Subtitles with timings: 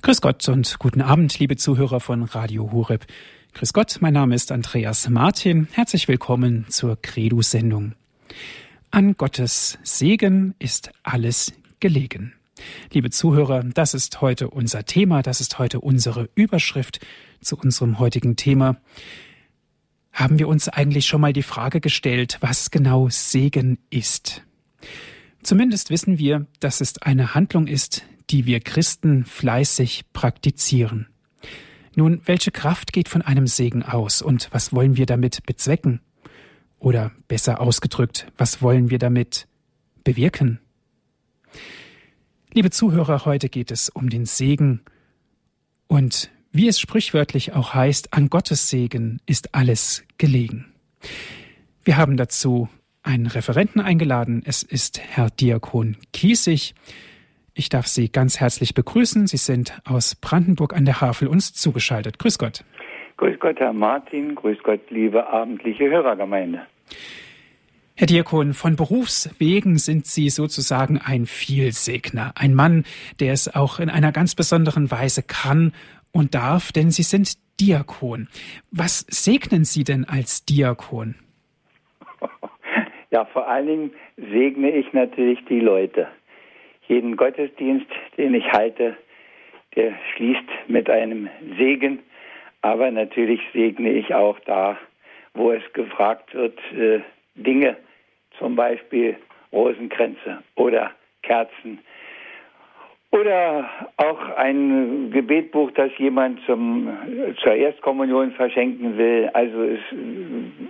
[0.00, 3.06] Grüß Gott und guten Abend, liebe Zuhörer von Radio Horeb.
[3.52, 5.68] Grüß Gott, mein Name ist Andreas Martin.
[5.72, 7.94] Herzlich willkommen zur Credo-Sendung.
[8.90, 12.32] An Gottes Segen ist alles gelegen.
[12.92, 17.00] Liebe Zuhörer, das ist heute unser Thema, das ist heute unsere Überschrift
[17.40, 18.76] zu unserem heutigen Thema.
[20.12, 24.42] Haben wir uns eigentlich schon mal die Frage gestellt, was genau Segen ist?
[25.42, 31.08] Zumindest wissen wir, dass es eine Handlung ist, die wir Christen fleißig praktizieren.
[31.94, 36.00] Nun, welche Kraft geht von einem Segen aus und was wollen wir damit bezwecken?
[36.78, 39.46] Oder besser ausgedrückt, was wollen wir damit
[40.04, 40.60] bewirken?
[42.54, 44.80] Liebe Zuhörer, heute geht es um den Segen
[45.86, 50.72] und wie es sprichwörtlich auch heißt, an Gottes Segen ist alles gelegen.
[51.84, 52.68] Wir haben dazu
[53.02, 54.42] einen Referenten eingeladen.
[54.44, 56.74] Es ist Herr Diakon Kiesig.
[57.54, 59.26] Ich darf Sie ganz herzlich begrüßen.
[59.26, 62.18] Sie sind aus Brandenburg an der Havel uns zugeschaltet.
[62.18, 62.64] Grüß Gott.
[63.18, 64.34] Grüß Gott, Herr Martin.
[64.34, 66.62] Grüß Gott, liebe abendliche Hörergemeinde.
[67.94, 72.84] Herr Diakon, von Berufswegen sind Sie sozusagen ein Vielsegner, ein Mann,
[73.20, 75.72] der es auch in einer ganz besonderen Weise kann
[76.10, 78.28] und darf, denn Sie sind Diakon.
[78.70, 81.16] Was segnen Sie denn als Diakon?
[83.12, 86.08] Ja, vor allen Dingen segne ich natürlich die Leute
[86.88, 88.96] jeden Gottesdienst, den ich halte,
[89.76, 91.98] der schließt mit einem Segen.
[92.62, 94.78] Aber natürlich segne ich auch da,
[95.34, 97.00] wo es gefragt wird, äh,
[97.34, 97.76] Dinge,
[98.38, 99.16] zum Beispiel
[99.52, 100.90] Rosenkränze oder
[101.22, 101.80] Kerzen
[103.12, 103.68] oder
[103.98, 106.88] auch ein Gebetbuch, das jemand zum,
[107.42, 109.30] zur Erstkommunion verschenken will.
[109.34, 109.80] Also es,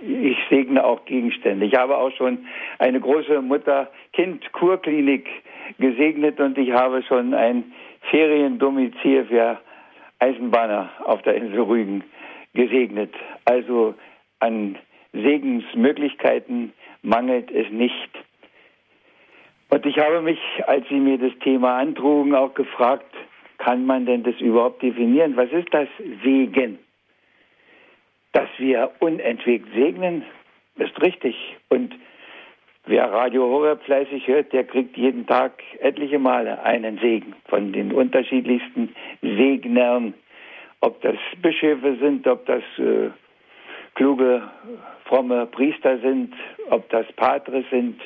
[0.05, 1.65] ich segne auch Gegenstände.
[1.65, 2.39] Ich habe auch schon
[2.79, 5.27] eine große Mutter-Kind-Kurklinik
[5.79, 7.71] gesegnet und ich habe schon ein
[8.11, 9.57] Feriendomizil für
[10.19, 12.03] Eisenbahner auf der Insel Rügen
[12.53, 13.13] gesegnet.
[13.45, 13.95] Also
[14.39, 14.77] an
[15.13, 16.73] Segensmöglichkeiten
[17.03, 18.09] mangelt es nicht.
[19.73, 23.11] Und ich habe mich, als Sie mir das Thema antrugen, auch gefragt,
[23.57, 25.35] kann man denn das überhaupt definieren?
[25.35, 25.87] Was ist das
[26.23, 26.77] Segen?
[28.33, 30.25] Dass wir unentwegt segnen,
[30.75, 31.35] ist richtig.
[31.69, 31.95] Und
[32.85, 37.93] wer Radio Horeb fleißig hört, der kriegt jeden Tag etliche Male einen Segen von den
[37.93, 40.13] unterschiedlichsten Segnern.
[40.81, 43.09] Ob das Bischöfe sind, ob das äh,
[43.95, 44.43] kluge,
[45.05, 46.35] fromme Priester sind,
[46.69, 47.99] ob das Patres sind,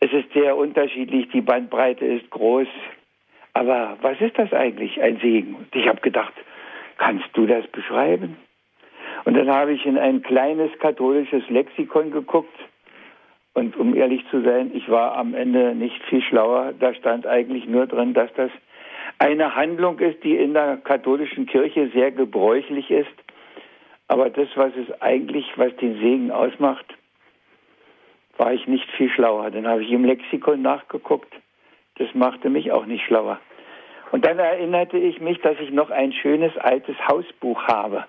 [0.00, 2.68] es ist sehr unterschiedlich, die Bandbreite ist groß.
[3.52, 5.54] Aber was ist das eigentlich, ein Segen?
[5.54, 6.32] Und ich habe gedacht,
[6.96, 8.36] kannst du das beschreiben?
[9.24, 12.58] Und dann habe ich in ein kleines katholisches Lexikon geguckt.
[13.52, 16.72] Und um ehrlich zu sein, ich war am Ende nicht viel schlauer.
[16.78, 18.50] Da stand eigentlich nur drin, dass das
[19.18, 23.10] eine Handlung ist, die in der katholischen Kirche sehr gebräuchlich ist.
[24.08, 26.86] Aber das, was es eigentlich, was den Segen ausmacht,
[28.40, 29.50] war ich nicht viel schlauer.
[29.50, 31.32] Dann habe ich im Lexikon nachgeguckt.
[31.96, 33.38] Das machte mich auch nicht schlauer.
[34.12, 38.06] Und dann erinnerte ich mich, dass ich noch ein schönes altes Hausbuch habe.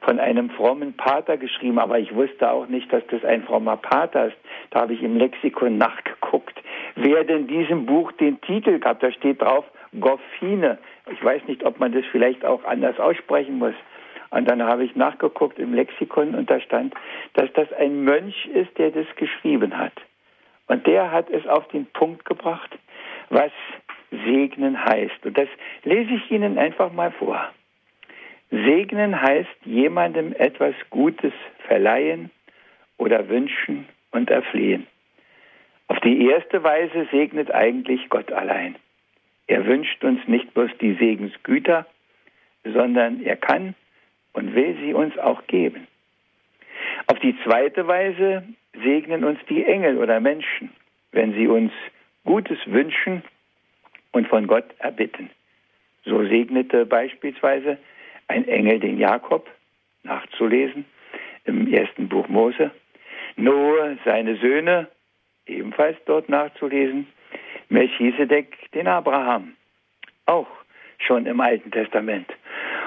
[0.00, 4.26] Von einem frommen Pater geschrieben, aber ich wusste auch nicht, dass das ein frommer Pater
[4.26, 4.36] ist.
[4.70, 6.60] Da habe ich im Lexikon nachgeguckt,
[6.96, 8.98] wer denn diesem Buch den Titel gab.
[8.98, 9.64] Da steht drauf
[10.00, 10.78] Goffine.
[11.12, 13.74] Ich weiß nicht, ob man das vielleicht auch anders aussprechen muss.
[14.30, 16.94] Und dann habe ich nachgeguckt im Lexikon und da stand,
[17.34, 19.92] dass das ein Mönch ist, der das geschrieben hat.
[20.68, 22.70] Und der hat es auf den Punkt gebracht,
[23.28, 23.50] was
[24.10, 25.24] segnen heißt.
[25.26, 25.48] Und das
[25.82, 27.50] lese ich Ihnen einfach mal vor.
[28.50, 31.32] Segnen heißt jemandem etwas Gutes
[31.66, 32.30] verleihen
[32.98, 34.86] oder wünschen und erflehen.
[35.88, 38.76] Auf die erste Weise segnet eigentlich Gott allein.
[39.48, 41.86] Er wünscht uns nicht bloß die Segensgüter,
[42.62, 43.74] sondern er kann
[44.32, 45.86] und will sie uns auch geben.
[47.06, 50.72] Auf die zweite Weise segnen uns die Engel oder Menschen,
[51.12, 51.72] wenn sie uns
[52.24, 53.22] Gutes wünschen
[54.12, 55.30] und von Gott erbitten.
[56.04, 57.78] So segnete beispielsweise
[58.28, 59.48] ein Engel den Jakob,
[60.02, 60.84] nachzulesen
[61.44, 62.70] im ersten Buch Mose,
[63.36, 64.88] Noah seine Söhne,
[65.46, 67.06] ebenfalls dort nachzulesen,
[67.68, 69.56] Melchisedek den Abraham,
[70.26, 70.48] auch
[70.98, 72.28] schon im Alten Testament.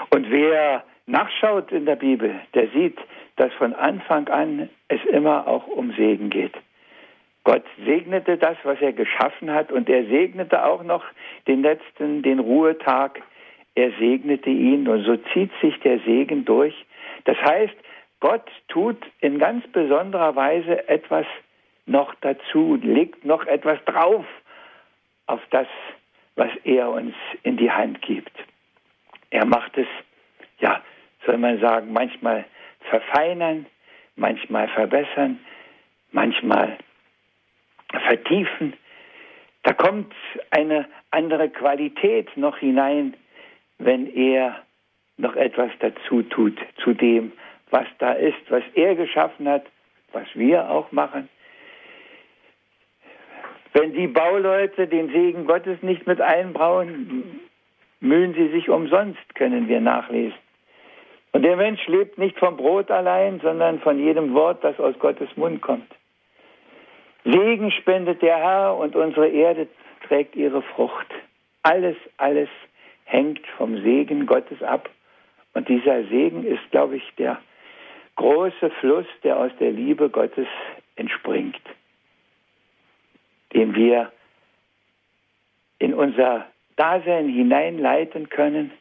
[0.09, 2.97] Und wer nachschaut in der Bibel, der sieht,
[3.35, 6.53] dass von Anfang an es immer auch um Segen geht.
[7.44, 11.03] Gott segnete das, was er geschaffen hat, und er segnete auch noch
[11.47, 13.21] den letzten, den Ruhetag.
[13.75, 16.73] Er segnete ihn, und so zieht sich der Segen durch.
[17.25, 17.75] Das heißt,
[18.21, 21.25] Gott tut in ganz besonderer Weise etwas
[21.85, 24.25] noch dazu, legt noch etwas drauf
[25.27, 25.67] auf das,
[26.35, 27.13] was er uns
[27.44, 28.31] in die Hand gibt.
[29.31, 29.88] Er macht es,
[30.59, 30.81] ja,
[31.25, 32.45] soll man sagen, manchmal
[32.89, 33.65] verfeinern,
[34.15, 35.39] manchmal verbessern,
[36.11, 36.77] manchmal
[38.07, 38.73] vertiefen.
[39.63, 40.13] Da kommt
[40.51, 43.15] eine andere Qualität noch hinein,
[43.77, 44.61] wenn er
[45.17, 47.31] noch etwas dazu tut zu dem,
[47.69, 49.65] was da ist, was er geschaffen hat,
[50.11, 51.29] was wir auch machen.
[53.73, 57.39] Wenn die Bauleute den Segen Gottes nicht mit einbrauen,
[57.99, 60.37] mühen sie sich umsonst, können wir nachlesen.
[61.33, 65.35] Und der Mensch lebt nicht vom Brot allein, sondern von jedem Wort, das aus Gottes
[65.35, 65.91] Mund kommt.
[67.25, 69.68] Segen spendet der Herr und unsere Erde
[70.07, 71.07] trägt ihre Frucht.
[71.63, 72.50] Alles, alles
[73.06, 74.89] hängt vom Segen Gottes ab.
[75.53, 77.39] Und dieser Segen ist, glaube ich, der
[78.15, 80.47] große Fluss, der aus der Liebe Gottes
[80.95, 81.62] entspringt,
[83.53, 84.12] den wir
[85.79, 88.71] in unser Dasein hineinleiten können,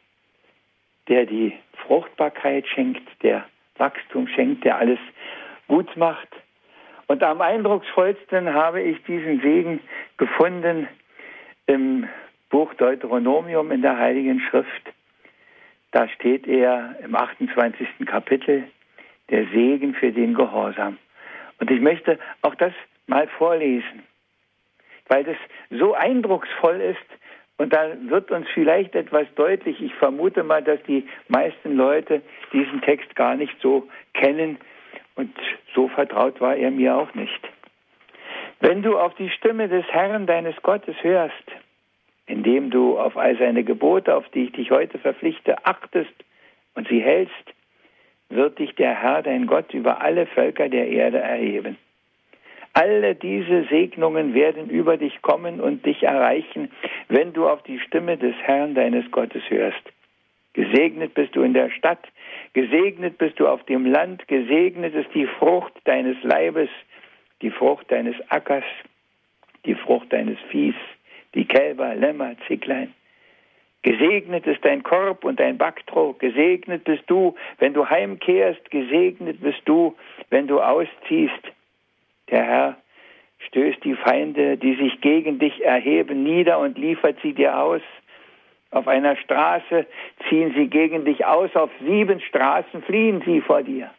[1.07, 3.45] der die Fruchtbarkeit schenkt, der
[3.77, 4.99] Wachstum schenkt, der alles
[5.67, 6.29] gut macht.
[7.07, 9.79] Und am eindrucksvollsten habe ich diesen Segen
[10.17, 10.87] gefunden
[11.67, 12.07] im
[12.49, 14.93] Buch Deuteronomium in der Heiligen Schrift.
[15.91, 17.87] Da steht er im 28.
[18.05, 18.63] Kapitel,
[19.29, 20.97] der Segen für den Gehorsam.
[21.59, 22.73] Und ich möchte auch das
[23.07, 24.03] mal vorlesen,
[25.07, 25.37] weil das
[25.69, 27.22] so eindrucksvoll ist
[27.57, 29.81] und da wird uns vielleicht etwas deutlich.
[29.81, 32.21] Ich vermute mal, dass die meisten Leute
[32.51, 34.57] diesen Text gar nicht so kennen
[35.15, 35.33] und
[35.75, 37.49] so vertraut war er mir auch nicht.
[38.59, 41.51] Wenn du auf die Stimme des Herrn deines Gottes hörst,
[42.25, 46.13] indem du auf all seine Gebote, auf die ich dich heute verpflichte, achtest
[46.73, 47.53] und sie hältst,
[48.29, 51.77] wird dich der Herr, dein Gott, über alle Völker der Erde erheben.
[52.73, 56.71] Alle diese Segnungen werden über dich kommen und dich erreichen,
[57.07, 59.83] wenn du auf die Stimme des Herrn deines Gottes hörst.
[60.53, 62.03] Gesegnet bist du in der Stadt,
[62.53, 66.69] gesegnet bist du auf dem Land, gesegnet ist die Frucht deines Leibes,
[67.43, 68.65] die Frucht deines Ackers,
[69.65, 70.75] die Frucht deines Viehs,
[71.35, 72.93] die Kälber, Lämmer, Zicklein.
[73.83, 76.19] Gesegnet ist dein Korb und dein Backtrog.
[76.19, 78.71] Gesegnet bist du, wenn du heimkehrst.
[78.71, 79.95] Gesegnet bist du,
[80.29, 81.51] wenn du ausziehst.
[82.33, 82.77] Der Herr
[83.47, 87.81] stößt die Feinde, die sich gegen dich erheben, nieder und liefert sie dir aus.
[88.71, 89.85] Auf einer Straße
[90.27, 93.91] ziehen sie gegen dich aus, auf sieben Straßen fliehen sie vor dir.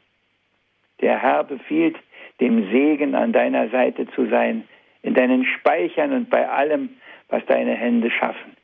[1.00, 1.96] Der Herr befiehlt,
[2.40, 4.64] dem Segen an deiner Seite zu sein,
[5.02, 6.88] in deinen Speichern und bei allem,
[7.28, 8.56] was deine Hände schaffen.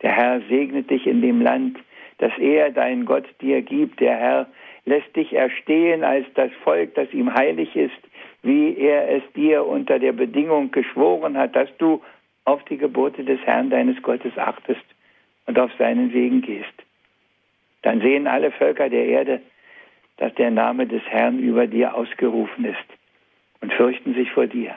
[0.00, 1.78] Der Herr segnet dich in dem Land,
[2.16, 4.00] das er, dein Gott, dir gibt.
[4.00, 4.46] Der Herr
[4.86, 7.92] lässt dich erstehen als das Volk, das ihm heilig ist,
[8.46, 12.00] wie er es dir unter der Bedingung geschworen hat, dass du
[12.44, 14.84] auf die Gebote des Herrn deines Gottes achtest
[15.46, 16.72] und auf seinen Segen gehst.
[17.82, 19.42] Dann sehen alle Völker der Erde,
[20.18, 22.86] dass der Name des Herrn über dir ausgerufen ist
[23.60, 24.76] und fürchten sich vor dir.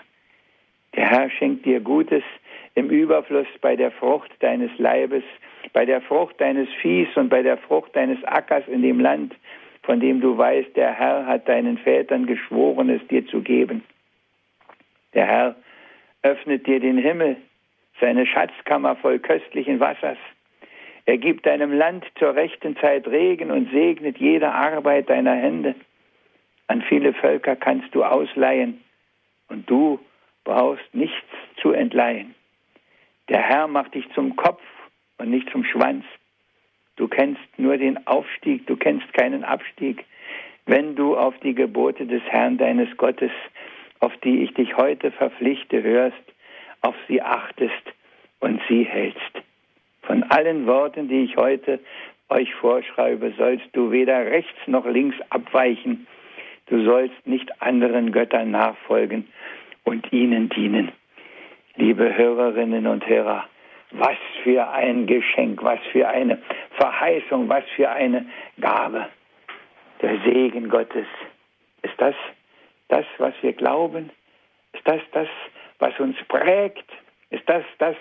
[0.96, 2.24] Der Herr schenkt dir Gutes
[2.74, 5.24] im Überfluss bei der Frucht deines Leibes,
[5.74, 9.36] bei der Frucht deines Viehs und bei der Frucht deines Ackers in dem Land,
[9.90, 13.84] von dem du weißt, der Herr hat deinen Vätern geschworen, es dir zu geben.
[15.16, 15.56] Der Herr
[16.22, 17.38] öffnet dir den Himmel,
[18.00, 20.20] seine Schatzkammer voll köstlichen Wassers.
[21.08, 25.74] Er gibt deinem Land zur rechten Zeit Regen und segnet jede Arbeit deiner Hände.
[26.68, 28.84] An viele Völker kannst du ausleihen
[29.48, 30.00] und du
[30.44, 31.26] brauchst nichts
[31.64, 32.36] zu entleihen.
[33.28, 34.62] Der Herr macht dich zum Kopf
[35.18, 36.06] und nicht zum Schwanz.
[37.00, 40.04] Du kennst nur den Aufstieg, du kennst keinen Abstieg.
[40.66, 43.32] Wenn du auf die Gebote des Herrn deines Gottes,
[44.02, 46.22] auf die ich dich heute verpflichte, hörst,
[46.82, 47.72] auf sie achtest
[48.42, 49.32] und sie hältst.
[50.02, 51.80] Von allen Worten, die ich heute
[52.28, 56.06] euch vorschreibe, sollst du weder rechts noch links abweichen.
[56.66, 59.26] Du sollst nicht anderen Göttern nachfolgen
[59.86, 60.92] und ihnen dienen.
[61.78, 63.46] Liebe Hörerinnen und Hörer,
[63.92, 66.40] was für ein Geschenk, was für eine
[66.78, 68.26] Verheißung, was für eine
[68.60, 69.08] Gabe.
[70.02, 71.08] Der Segen Gottes.
[71.82, 72.16] Ist das
[72.88, 74.12] das, was wir glauben?
[74.74, 75.28] Ist das das,
[75.80, 76.86] was uns prägt?
[77.32, 77.96] Ist das das,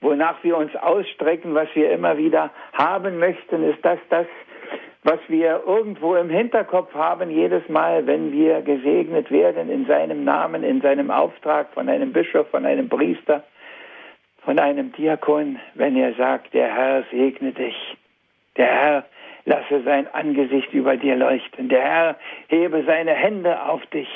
[0.00, 3.62] wonach wir uns ausstrecken, was wir immer wieder haben möchten?
[3.64, 4.26] Ist das das,
[5.04, 10.64] was wir irgendwo im Hinterkopf haben, jedes Mal, wenn wir gesegnet werden in seinem Namen,
[10.64, 13.44] in seinem Auftrag von einem Bischof, von einem Priester,
[14.44, 17.76] von einem Diakon, wenn er sagt, der Herr segne dich,
[18.56, 19.04] der Herr
[19.46, 22.16] lasse sein Angesicht über dir leuchten, der Herr
[22.48, 24.08] hebe seine Hände auf dich,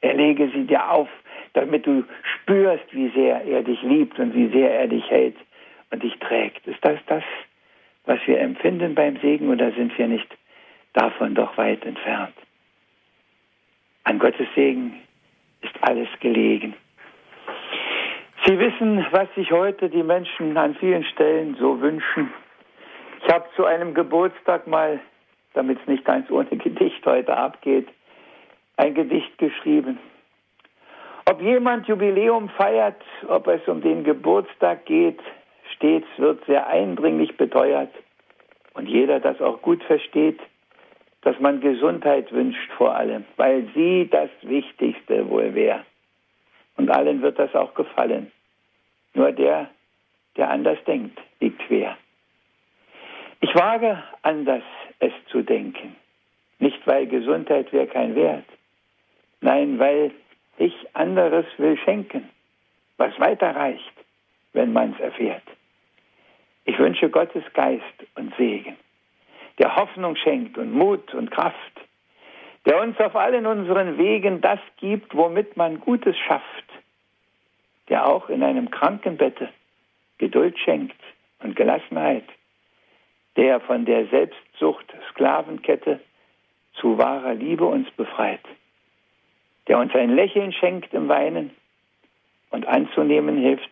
[0.00, 1.08] er lege sie dir auf,
[1.52, 5.36] damit du spürst, wie sehr er dich liebt und wie sehr er dich hält
[5.90, 6.66] und dich trägt.
[6.66, 7.24] Ist das das,
[8.06, 10.28] was wir empfinden beim Segen oder sind wir nicht
[10.94, 12.34] davon doch weit entfernt?
[14.04, 15.00] An Gottes Segen
[15.62, 16.74] ist alles gelegen.
[18.46, 22.32] Sie wissen, was sich heute die Menschen an vielen Stellen so wünschen.
[23.22, 24.98] Ich habe zu einem Geburtstag mal,
[25.52, 27.86] damit es nicht ganz ohne Gedicht heute abgeht,
[28.78, 29.98] ein Gedicht geschrieben.
[31.30, 35.20] Ob jemand Jubiläum feiert, ob es um den Geburtstag geht,
[35.76, 37.92] stets wird sehr eindringlich beteuert
[38.72, 40.40] und jeder das auch gut versteht,
[41.20, 45.84] dass man Gesundheit wünscht vor allem, weil sie das Wichtigste wohl wäre.
[46.80, 48.32] Und allen wird das auch gefallen.
[49.12, 49.68] Nur der,
[50.38, 51.98] der anders denkt, liegt quer.
[53.42, 54.62] Ich wage anders,
[54.98, 55.94] es zu denken.
[56.58, 58.46] Nicht, weil Gesundheit wäre kein Wert.
[59.42, 60.12] Nein, weil
[60.56, 62.30] ich anderes will schenken,
[62.96, 63.92] was weiter reicht,
[64.54, 65.44] wenn man es erfährt.
[66.64, 68.76] Ich wünsche Gottes Geist und Segen,
[69.58, 71.74] der Hoffnung schenkt und Mut und Kraft,
[72.64, 76.69] der uns auf allen unseren Wegen das gibt, womit man Gutes schafft,
[77.90, 79.50] der auch in einem Krankenbette
[80.18, 80.96] Geduld schenkt
[81.40, 82.24] und Gelassenheit,
[83.36, 86.00] der von der Selbstsucht Sklavenkette
[86.74, 88.40] zu wahrer Liebe uns befreit,
[89.66, 91.50] der uns ein Lächeln schenkt im Weinen
[92.50, 93.70] und anzunehmen hilft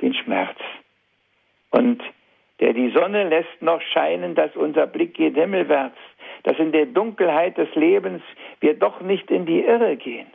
[0.00, 0.58] den Schmerz.
[1.70, 2.02] Und
[2.60, 5.96] der die Sonne lässt noch scheinen, dass unser Blick geht himmelwärts,
[6.42, 8.22] dass in der Dunkelheit des Lebens
[8.60, 10.26] wir doch nicht in die Irre gehen.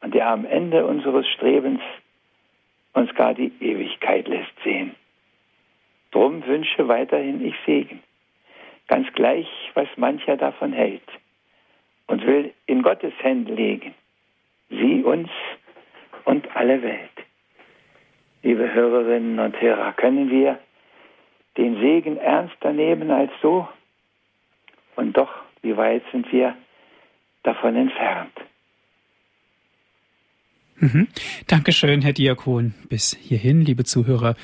[0.00, 1.80] Und der am Ende unseres Strebens
[2.92, 4.94] uns gar die Ewigkeit lässt sehen.
[6.10, 8.02] Drum wünsche weiterhin ich Segen,
[8.86, 11.08] ganz gleich, was mancher davon hält
[12.06, 13.94] und will in Gottes Hände legen,
[14.70, 15.28] sie uns
[16.24, 17.10] und alle Welt.
[18.42, 20.58] Liebe Hörerinnen und Hörer, können wir
[21.56, 23.68] den Segen ernster nehmen als so?
[24.96, 25.30] Und doch,
[25.62, 26.56] wie weit sind wir
[27.42, 28.32] davon entfernt?
[30.80, 31.08] Mhm.
[31.46, 32.74] Dankeschön, Herr Diakon.
[32.88, 34.36] Bis hierhin, liebe Zuhörer.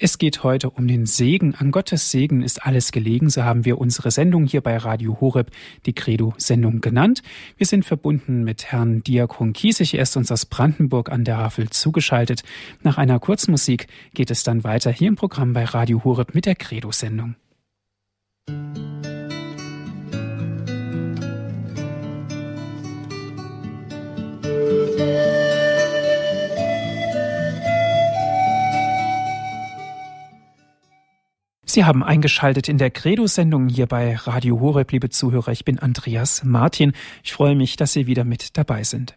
[0.00, 1.56] Es geht heute um den Segen.
[1.56, 3.30] An Gottes Segen ist alles gelegen.
[3.30, 5.50] So haben wir unsere Sendung hier bei Radio Horeb,
[5.86, 7.22] die Credo-Sendung genannt.
[7.56, 9.94] Wir sind verbunden mit Herrn Diakon Kiesig.
[9.94, 12.44] Er ist uns aus Brandenburg an der Havel zugeschaltet.
[12.84, 16.54] Nach einer Kurzmusik geht es dann weiter hier im Programm bei Radio Horeb mit der
[16.54, 17.34] Credo-Sendung.
[31.78, 35.52] Sie haben eingeschaltet in der Credo-Sendung hier bei Radio Horeb, liebe Zuhörer.
[35.52, 36.92] Ich bin Andreas Martin.
[37.22, 39.14] Ich freue mich, dass Sie wieder mit dabei sind.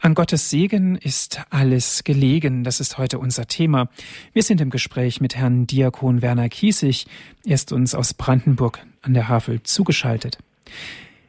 [0.00, 2.62] An Gottes Segen ist alles gelegen.
[2.62, 3.88] Das ist heute unser Thema.
[4.32, 7.08] Wir sind im Gespräch mit Herrn Diakon Werner Kiesig.
[7.44, 10.38] Er ist uns aus Brandenburg an der Havel zugeschaltet.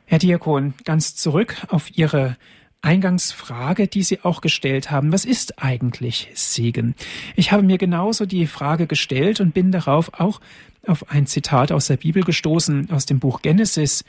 [0.05, 2.37] Herr Diakon, ganz zurück auf Ihre
[2.81, 5.11] Eingangsfrage, die Sie auch gestellt haben.
[5.11, 6.95] Was ist eigentlich Segen?
[7.35, 10.39] Ich habe mir genauso die Frage gestellt und bin darauf auch
[10.85, 14.05] auf ein Zitat aus der Bibel gestoßen, aus dem Buch Genesis.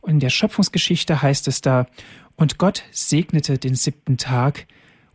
[0.00, 1.86] Und in der Schöpfungsgeschichte heißt es da,
[2.36, 4.66] und Gott segnete den siebten Tag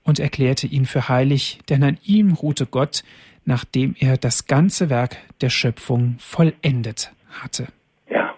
[0.03, 3.03] und erklärte ihn für heilig, denn an ihm ruhte Gott,
[3.45, 7.67] nachdem er das ganze Werk der Schöpfung vollendet hatte.
[8.09, 8.35] Ja.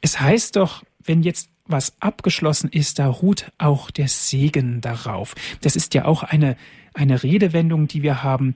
[0.00, 5.34] Es heißt doch, wenn jetzt was abgeschlossen ist, da ruht auch der Segen darauf.
[5.62, 6.56] Das ist ja auch eine,
[6.94, 8.54] eine Redewendung, die wir haben.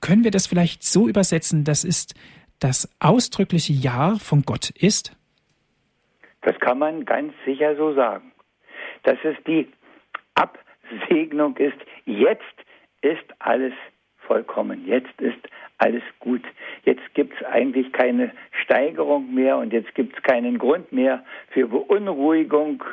[0.00, 2.08] Können wir das vielleicht so übersetzen, dass es
[2.58, 5.16] das ausdrückliche Ja von Gott ist?
[6.42, 8.32] Das kann man ganz sicher so sagen.
[9.04, 9.68] Dass es die
[10.34, 11.76] Absegnung ist.
[12.04, 12.42] Jetzt
[13.00, 13.74] ist alles
[14.26, 14.86] vollkommen.
[14.86, 15.38] Jetzt ist
[15.82, 16.42] alles gut.
[16.84, 18.30] Jetzt gibt es eigentlich keine
[18.62, 22.84] Steigerung mehr und jetzt gibt es keinen Grund mehr für Beunruhigung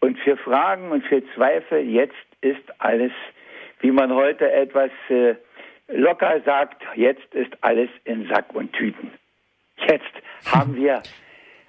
[0.00, 1.80] und für Fragen und für Zweifel.
[1.80, 3.12] Jetzt ist alles,
[3.80, 5.34] wie man heute etwas äh,
[5.88, 9.10] locker sagt, jetzt ist alles in Sack und Tüten.
[9.88, 10.14] Jetzt
[10.52, 11.02] haben wir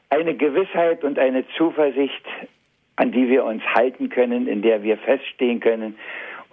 [0.10, 2.25] eine Gewissheit und eine Zuversicht,
[2.98, 5.96] an die wir uns halten können, in der wir feststehen können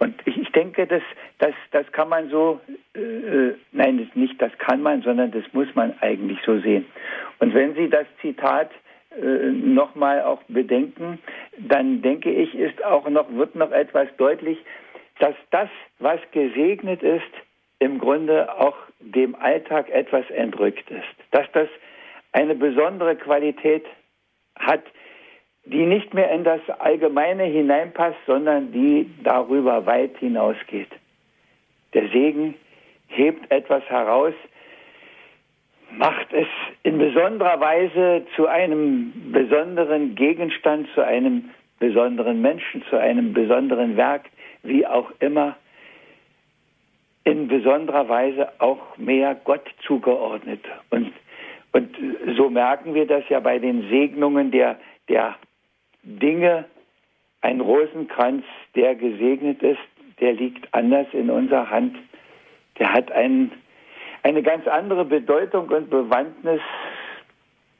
[0.03, 1.01] und ich, ich denke, das,
[1.39, 2.59] das, das kann man so,
[2.93, 6.85] äh, nein, nicht das kann man, sondern das muss man eigentlich so sehen.
[7.39, 8.69] Und wenn Sie das Zitat
[9.17, 11.19] äh, nochmal auch bedenken,
[11.57, 14.57] dann denke ich, ist auch noch, wird noch etwas deutlich,
[15.19, 15.69] dass das,
[15.99, 17.31] was gesegnet ist,
[17.79, 21.15] im Grunde auch dem Alltag etwas entrückt ist.
[21.31, 21.69] Dass das
[22.33, 23.85] eine besondere Qualität
[24.59, 24.83] hat,
[25.65, 30.89] die nicht mehr in das Allgemeine hineinpasst, sondern die darüber weit hinausgeht.
[31.93, 32.55] Der Segen
[33.07, 34.33] hebt etwas heraus,
[35.91, 36.47] macht es
[36.81, 44.23] in besonderer Weise zu einem besonderen Gegenstand, zu einem besonderen Menschen, zu einem besonderen Werk,
[44.63, 45.55] wie auch immer,
[47.25, 50.61] in besonderer Weise auch mehr Gott zugeordnet.
[50.89, 51.13] Und,
[51.71, 51.95] und
[52.35, 54.77] so merken wir das ja bei den Segnungen der,
[55.07, 55.35] der
[56.03, 56.65] Dinge.
[57.41, 58.43] Ein Rosenkranz,
[58.75, 59.79] der gesegnet ist,
[60.21, 61.97] der liegt anders in unserer Hand.
[62.79, 63.51] Der hat einen
[64.23, 66.61] eine ganz andere Bedeutung und Bewandtnis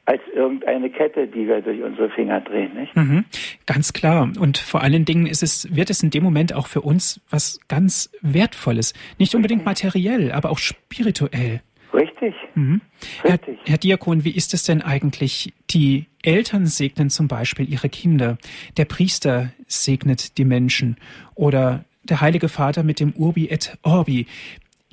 [0.05, 2.73] als irgendeine Kette, die wir durch unsere Finger drehen.
[2.75, 2.95] Nicht?
[2.95, 3.23] Mhm,
[3.65, 4.29] ganz klar.
[4.37, 7.61] Und vor allen Dingen ist es, wird es in dem Moment auch für uns was
[7.69, 8.93] ganz Wertvolles.
[9.17, 11.61] Nicht unbedingt materiell, aber auch spirituell.
[11.93, 12.33] Richtig.
[12.55, 12.81] Mhm.
[13.23, 13.59] Richtig.
[13.59, 15.53] Herr, Herr Diakon, wie ist es denn eigentlich?
[15.69, 18.38] Die Eltern segnen zum Beispiel ihre Kinder.
[18.77, 20.97] Der Priester segnet die Menschen.
[21.35, 24.25] Oder der Heilige Vater mit dem Urbi et Orbi.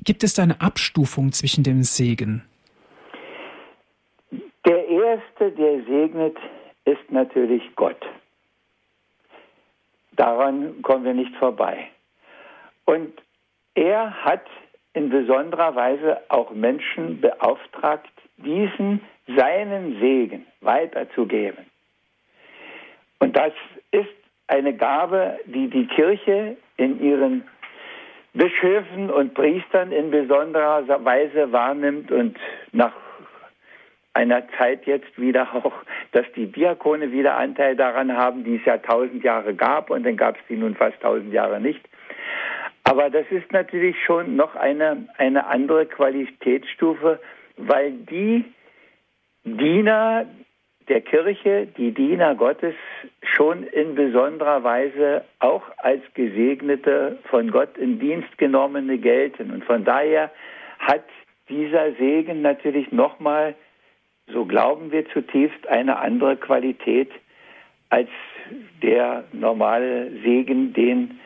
[0.03, 2.43] Gibt es da eine Abstufung zwischen dem Segen?
[4.65, 6.37] Der Erste, der segnet,
[6.85, 8.01] ist natürlich Gott.
[10.15, 11.89] Daran kommen wir nicht vorbei.
[12.85, 13.11] Und
[13.73, 14.45] er hat
[14.93, 21.65] in besonderer Weise auch Menschen beauftragt, diesen seinen Segen weiterzugeben.
[23.19, 23.53] Und das
[23.91, 24.09] ist
[24.47, 27.43] eine Gabe, die die Kirche in ihren
[28.33, 32.37] Bischöfen und Priestern in besonderer Weise wahrnimmt und
[32.71, 32.93] nach
[34.13, 35.73] einer Zeit jetzt wieder auch,
[36.11, 40.17] dass die Diakone wieder Anteil daran haben, die es ja tausend Jahre gab und dann
[40.17, 41.81] gab es die nun fast tausend Jahre nicht.
[42.83, 47.19] Aber das ist natürlich schon noch eine, eine andere Qualitätsstufe,
[47.57, 48.45] weil die
[49.43, 50.25] Diener
[50.91, 52.75] der Kirche, die Diener Gottes,
[53.23, 59.51] schon in besonderer Weise auch als Gesegnete von Gott in Dienst genommene gelten.
[59.51, 60.31] Und von daher
[60.79, 61.05] hat
[61.47, 63.55] dieser Segen natürlich nochmal,
[64.27, 67.09] so glauben wir zutiefst, eine andere Qualität
[67.89, 68.09] als
[68.81, 71.20] der normale Segen, den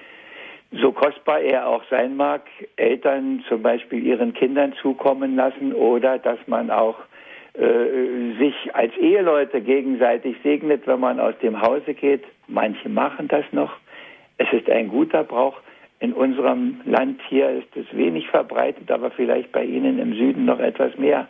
[0.81, 2.41] so kostbar er auch sein mag,
[2.75, 6.97] Eltern zum Beispiel ihren Kindern zukommen lassen oder dass man auch
[7.53, 12.23] äh, sich als Eheleute gegenseitig segnet, wenn man aus dem Hause geht.
[12.47, 13.71] Manche machen das noch.
[14.38, 15.57] Es ist ein guter Brauch.
[15.99, 20.59] In unserem Land hier ist es wenig verbreitet, aber vielleicht bei Ihnen im Süden noch
[20.59, 21.29] etwas mehr.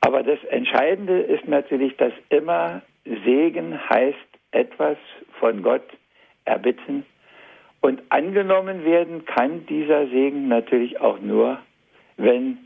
[0.00, 4.16] Aber das Entscheidende ist natürlich, dass immer Segen heißt
[4.52, 4.96] etwas
[5.38, 5.84] von Gott
[6.46, 7.04] erbitten.
[7.80, 11.58] Und angenommen werden kann dieser Segen natürlich auch nur,
[12.16, 12.58] wenn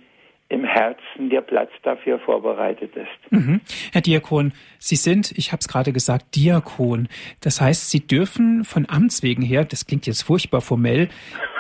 [0.50, 3.32] im Herzen der Platz dafür vorbereitet ist.
[3.32, 3.60] Mhm.
[3.92, 7.08] Herr Diakon, Sie sind, ich habe es gerade gesagt, Diakon.
[7.40, 11.08] Das heißt, Sie dürfen von Amts wegen her, das klingt jetzt furchtbar formell,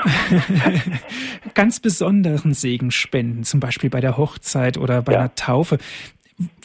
[1.54, 5.20] ganz besonderen Segen spenden, zum Beispiel bei der Hochzeit oder bei ja.
[5.20, 5.78] einer Taufe.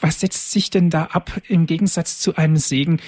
[0.02, 3.02] Was setzt sich denn da ab im Gegensatz zu einem Segen,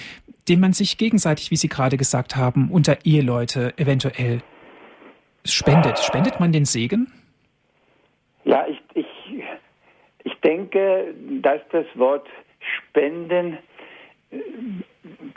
[0.48, 4.42] den man sich gegenseitig, wie Sie gerade gesagt haben, unter Eheleute eventuell
[5.44, 5.98] spendet?
[5.98, 7.12] Spendet man den Segen?
[8.44, 9.06] Ja, ich, ich,
[10.24, 12.26] ich denke, dass das Wort
[12.60, 13.58] Spenden
[14.30, 14.38] äh,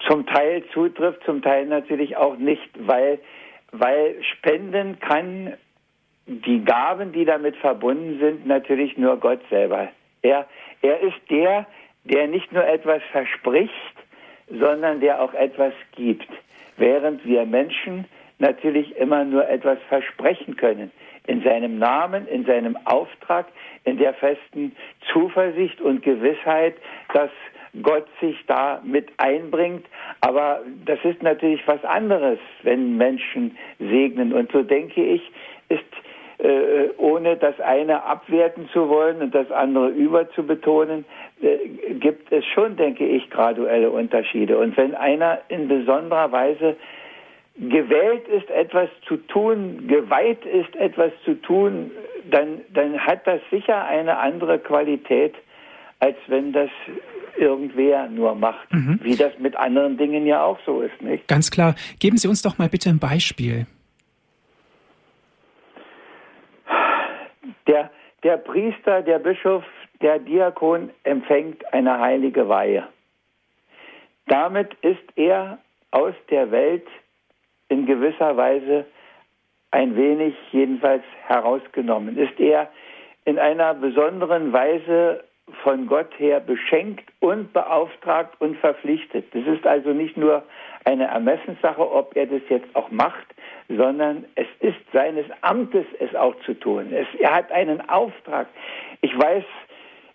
[0.08, 3.20] zum Teil zutrifft, zum Teil natürlich auch nicht, weil,
[3.72, 5.54] weil Spenden kann
[6.26, 9.90] die Gaben, die damit verbunden sind, natürlich nur Gott selber.
[10.22, 10.48] Er,
[10.82, 11.68] er ist der,
[12.06, 13.72] der nicht nur etwas verspricht,
[14.60, 16.28] sondern der auch etwas gibt.
[16.78, 18.06] Während wir Menschen
[18.40, 20.92] natürlich immer nur etwas versprechen können
[21.28, 23.46] in seinem Namen, in seinem Auftrag,
[23.86, 24.76] in der festen
[25.12, 26.76] Zuversicht und Gewissheit,
[27.14, 27.30] dass
[27.84, 29.86] Gott sich da mit einbringt.
[30.22, 34.34] Aber das ist natürlich was anderes, wenn Menschen segnen.
[34.34, 35.22] Und so denke ich,
[35.70, 35.84] ist
[36.42, 41.06] äh, ohne das eine abwerten zu wollen und das andere überzubetonen,
[41.42, 44.58] äh, gibt es schon, denke ich, graduelle Unterschiede.
[44.58, 46.78] Und wenn einer in besonderer Weise
[47.58, 51.92] gewählt ist, etwas zu tun, geweiht ist, etwas zu tun,
[52.32, 55.36] dann, dann hat das sicher eine andere Qualität,
[56.00, 56.70] als wenn das
[57.38, 59.00] irgendwer nur macht, mhm.
[59.04, 61.28] wie das mit anderen Dingen ja auch so ist, nicht?
[61.28, 61.76] Ganz klar.
[62.00, 63.68] Geben Sie uns doch mal bitte ein Beispiel.
[67.72, 67.90] Der,
[68.24, 69.64] der Priester, der Bischof,
[70.02, 72.86] der Diakon empfängt eine heilige Weihe.
[74.28, 75.58] Damit ist er
[75.92, 76.86] aus der Welt
[77.70, 78.86] in gewisser Weise
[79.72, 82.18] ein wenig jedenfalls herausgenommen.
[82.18, 82.70] Ist er
[83.24, 85.24] in einer besonderen Weise
[85.64, 89.34] von Gott her beschenkt und beauftragt und verpflichtet.
[89.34, 90.44] Das ist also nicht nur
[90.86, 93.28] eine Ermessenssache, ob er das jetzt auch macht,
[93.70, 96.92] sondern es ist seines Amtes, es auch zu tun.
[96.92, 98.48] Es, er hat einen Auftrag.
[99.02, 99.44] Ich weiß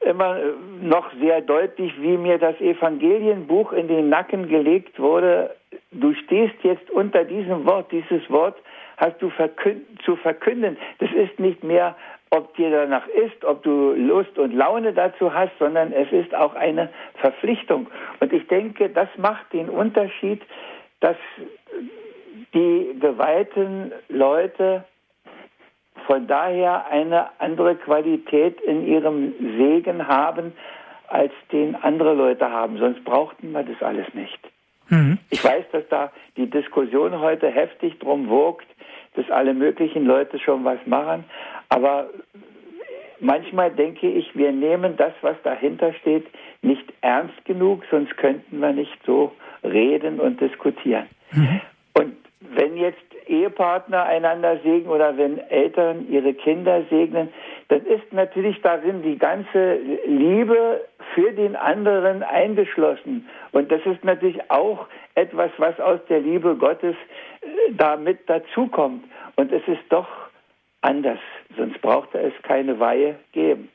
[0.01, 0.39] immer
[0.81, 5.55] noch sehr deutlich, wie mir das Evangelienbuch in den Nacken gelegt wurde.
[5.93, 7.91] Du stehst jetzt unter diesem Wort.
[7.93, 8.57] Dieses Wort
[8.97, 10.77] hast du verkünd zu verkünden.
[10.99, 11.97] Das ist nicht mehr
[12.31, 16.55] ob dir danach ist, ob du Lust und Laune dazu hast, sondern es ist auch
[16.55, 16.89] eine
[17.21, 17.89] Verpflichtung.
[18.21, 20.43] Und ich denke, das macht den Unterschied,
[21.01, 21.17] dass
[22.55, 24.85] die geweihten Leute
[26.07, 30.53] von daher eine andere Qualität in ihrem Segen haben,
[31.09, 32.79] als den andere Leute haben.
[32.79, 34.39] Sonst brauchten wir das alles nicht.
[34.89, 35.19] Mhm.
[35.31, 38.67] Ich weiß, dass da die Diskussion heute heftig drum wogt,
[39.15, 41.25] dass alle möglichen Leute schon was machen.
[41.69, 42.09] Aber
[43.21, 46.27] manchmal denke ich, wir nehmen das, was dahinter steht,
[46.63, 51.07] nicht ernst genug, sonst könnten wir nicht so reden und diskutieren.
[51.33, 51.61] Mhm.
[51.95, 57.29] Und wenn jetzt Ehepartner einander segnen oder wenn Eltern ihre Kinder segnen,
[57.69, 60.83] dann ist natürlich darin die ganze Liebe
[61.15, 63.29] für den anderen eingeschlossen.
[63.53, 66.95] Und das ist natürlich auch etwas, was aus der Liebe Gottes
[67.41, 69.05] äh, damit dazukommt.
[69.37, 70.09] Und es ist doch
[70.83, 71.19] anders,
[71.57, 73.69] sonst brauchte es keine Weihe geben.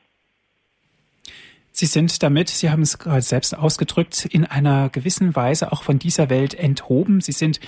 [1.74, 5.98] Sie sind damit, Sie haben es gerade selbst ausgedrückt, in einer gewissen Weise auch von
[5.98, 7.20] dieser Welt enthoben.
[7.22, 7.60] Sie sind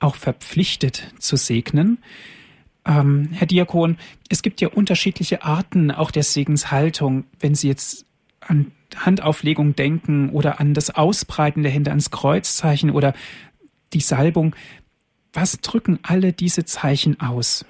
[0.00, 1.98] auch verpflichtet zu segnen.
[2.86, 3.98] Ähm, Herr Diakon,
[4.28, 7.24] es gibt ja unterschiedliche Arten auch der Segenshaltung.
[7.38, 8.06] Wenn Sie jetzt
[8.40, 13.14] an Handauflegung denken oder an das Ausbreiten der Hände, ans Kreuzzeichen oder
[13.92, 14.56] die Salbung,
[15.32, 17.64] was drücken alle diese Zeichen aus?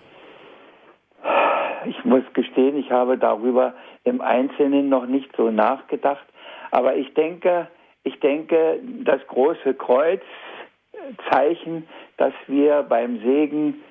[2.12, 3.72] Ich muss gestehen, ich habe darüber
[4.04, 6.26] im Einzelnen noch nicht so nachgedacht.
[6.70, 7.68] Aber ich denke,
[8.04, 10.28] ich denke, das große Kreuzzeichen,
[12.18, 13.82] das wir beim Segen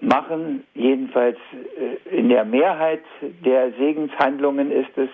[0.00, 1.38] machen, jedenfalls
[1.78, 3.04] äh, in der Mehrheit
[3.44, 5.10] der Segenshandlungen ist es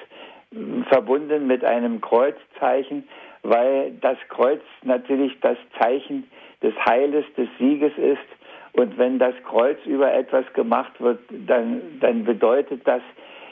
[0.88, 3.06] verbunden mit einem Kreuzzeichen,
[3.42, 6.26] weil das Kreuz natürlich das Zeichen
[6.62, 8.39] des Heiles, des Sieges ist.
[8.80, 13.02] Und wenn das Kreuz über etwas gemacht wird, dann, dann bedeutet das,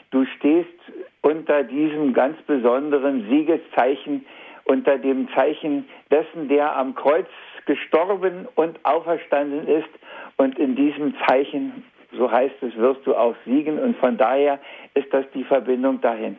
[0.09, 0.73] du stehst
[1.21, 4.25] unter diesem ganz besonderen Siegeszeichen,
[4.63, 7.27] unter dem Zeichen dessen, der am Kreuz
[7.67, 9.89] gestorben und auferstanden ist.
[10.37, 13.77] Und in diesem Zeichen, so heißt es, wirst du auch siegen.
[13.77, 14.57] Und von daher
[14.95, 16.37] ist das die Verbindung dahin.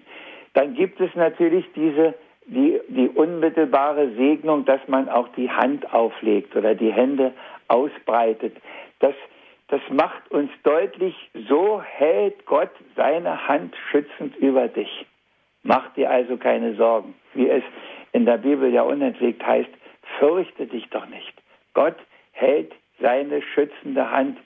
[0.55, 2.15] Dann gibt es natürlich diese
[2.47, 7.33] die, die unmittelbare Segnung, dass man auch die Hand auflegt oder die Hände
[7.71, 8.57] ausbreitet.
[8.99, 9.15] Das,
[9.69, 11.15] das macht uns deutlich,
[11.49, 15.07] so hält Gott seine Hand schützend über dich.
[15.63, 17.15] Mach dir also keine Sorgen.
[17.35, 17.63] Wie es
[18.13, 19.71] in der Bibel ja unentwegt heißt,
[20.19, 21.33] fürchte dich doch nicht.
[21.75, 21.97] Gott
[22.33, 24.39] hält seine schützende Hand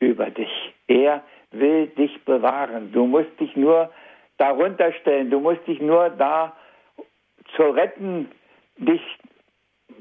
[0.00, 0.50] über dich.
[0.88, 2.92] Er will dich bewahren.
[2.92, 3.90] Du musst dich nur
[4.38, 5.30] darunter stellen.
[5.30, 6.56] Du musst dich nur da
[7.54, 8.30] zu retten,
[8.76, 9.02] dich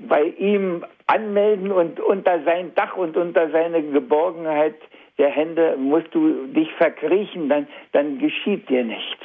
[0.08, 4.76] bei ihm anmelden und unter sein Dach und unter seine Geborgenheit
[5.18, 9.24] der Hände musst du dich verkriechen, dann, dann geschieht dir nichts.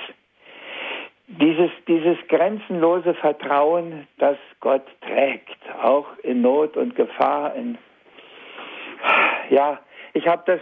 [1.29, 7.55] Dieses, dieses grenzenlose Vertrauen, das Gott trägt, auch in Not und Gefahr.
[7.55, 7.79] In,
[9.51, 9.81] ja,
[10.13, 10.61] ich habe das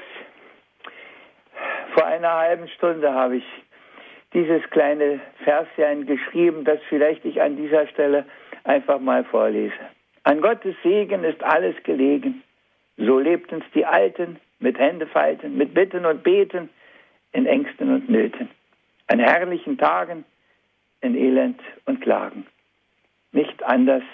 [1.95, 3.45] vor einer halben Stunde habe ich
[4.33, 8.25] dieses kleine Verschen geschrieben, das vielleicht ich an dieser Stelle
[8.65, 9.75] einfach mal vorlese.
[10.25, 12.43] An Gottes Segen ist alles gelegen.
[12.97, 16.69] So lebten's die Alten mit Händefalten, mit Bitten und Beten,
[17.33, 18.49] in Ängsten und Nöten,
[19.09, 20.25] an herrlichen Tagen,
[21.01, 22.47] in Elend und Klagen.
[23.33, 24.05] Nicht anders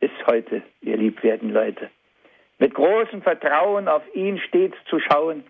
[0.00, 1.90] ist heute, ihr liebwerden Leute.
[2.58, 5.44] Mit großem Vertrauen auf ihn stets zu schauen,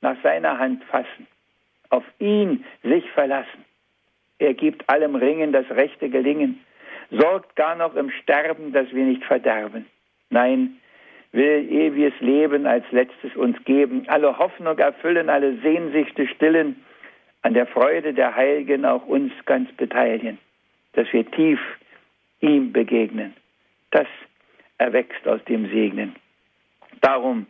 [0.00, 1.26] nach seiner Hand fassen
[1.92, 3.64] auf ihn sich verlassen.
[4.38, 6.64] Er gibt allem Ringen das rechte Gelingen,
[7.12, 9.86] sorgt gar noch im Sterben, dass wir nicht verderben.
[10.30, 10.78] Nein,
[11.32, 16.82] will ewiges Leben als letztes uns geben, alle Hoffnung erfüllen, alle Sehnsüchte stillen,
[17.42, 20.38] an der Freude der Heiligen auch uns ganz beteiligen,
[20.92, 21.60] dass wir tief
[22.40, 23.34] ihm begegnen.
[23.90, 24.06] Das
[24.78, 26.14] erwächst aus dem Segnen.
[27.00, 27.46] Darum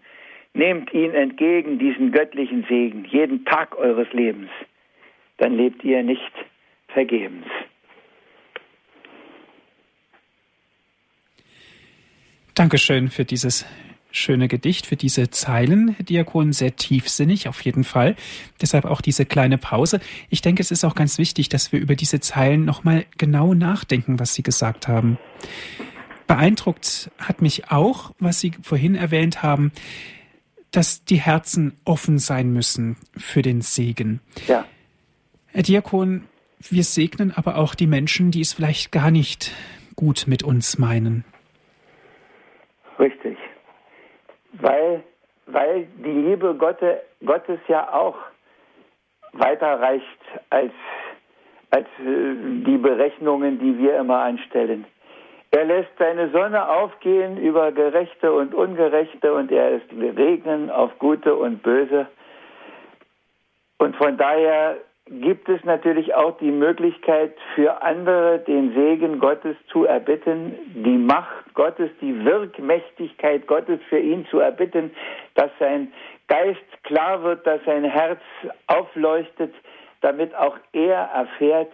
[0.54, 4.50] Nehmt ihn entgegen, diesen göttlichen Segen, jeden Tag eures Lebens.
[5.38, 6.32] Dann lebt ihr nicht
[6.88, 7.46] vergebens.
[12.54, 13.64] Dankeschön für dieses
[14.10, 18.14] schöne Gedicht, für diese Zeilen, Diakon, sehr tiefsinnig auf jeden Fall.
[18.60, 20.00] Deshalb auch diese kleine Pause.
[20.28, 24.18] Ich denke, es ist auch ganz wichtig, dass wir über diese Zeilen nochmal genau nachdenken,
[24.18, 25.18] was Sie gesagt haben.
[26.26, 29.72] Beeindruckt hat mich auch, was Sie vorhin erwähnt haben,
[30.70, 34.20] dass die Herzen offen sein müssen für den Segen.
[34.46, 34.66] Ja.
[35.46, 36.24] Herr Diakon,
[36.60, 39.52] wir segnen aber auch die Menschen, die es vielleicht gar nicht
[39.96, 41.24] gut mit uns meinen.
[43.02, 43.36] Richtig.
[44.52, 45.02] Weil,
[45.46, 48.16] weil die Liebe Gottes, Gottes ja auch
[49.32, 50.04] weiter reicht
[50.50, 50.72] als,
[51.70, 52.34] als äh,
[52.64, 54.84] die Berechnungen, die wir immer anstellen.
[55.50, 61.34] Er lässt seine Sonne aufgehen über Gerechte und Ungerechte und er ist regnen auf Gute
[61.34, 62.06] und Böse.
[63.78, 64.76] Und von daher
[65.20, 71.52] gibt es natürlich auch die Möglichkeit für andere den Segen Gottes zu erbitten, die Macht
[71.54, 74.90] Gottes, die Wirkmächtigkeit Gottes für ihn zu erbitten,
[75.34, 75.92] dass sein
[76.28, 78.20] Geist klar wird, dass sein Herz
[78.68, 79.54] aufleuchtet,
[80.00, 81.72] damit auch er erfährt,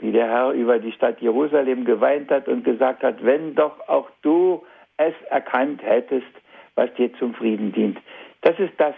[0.00, 4.10] wie der Herr über die Stadt Jerusalem geweint hat und gesagt hat, wenn doch auch
[4.22, 4.64] du
[4.96, 6.26] es erkannt hättest,
[6.74, 7.98] was dir zum Frieden dient.
[8.42, 8.94] Das ist das,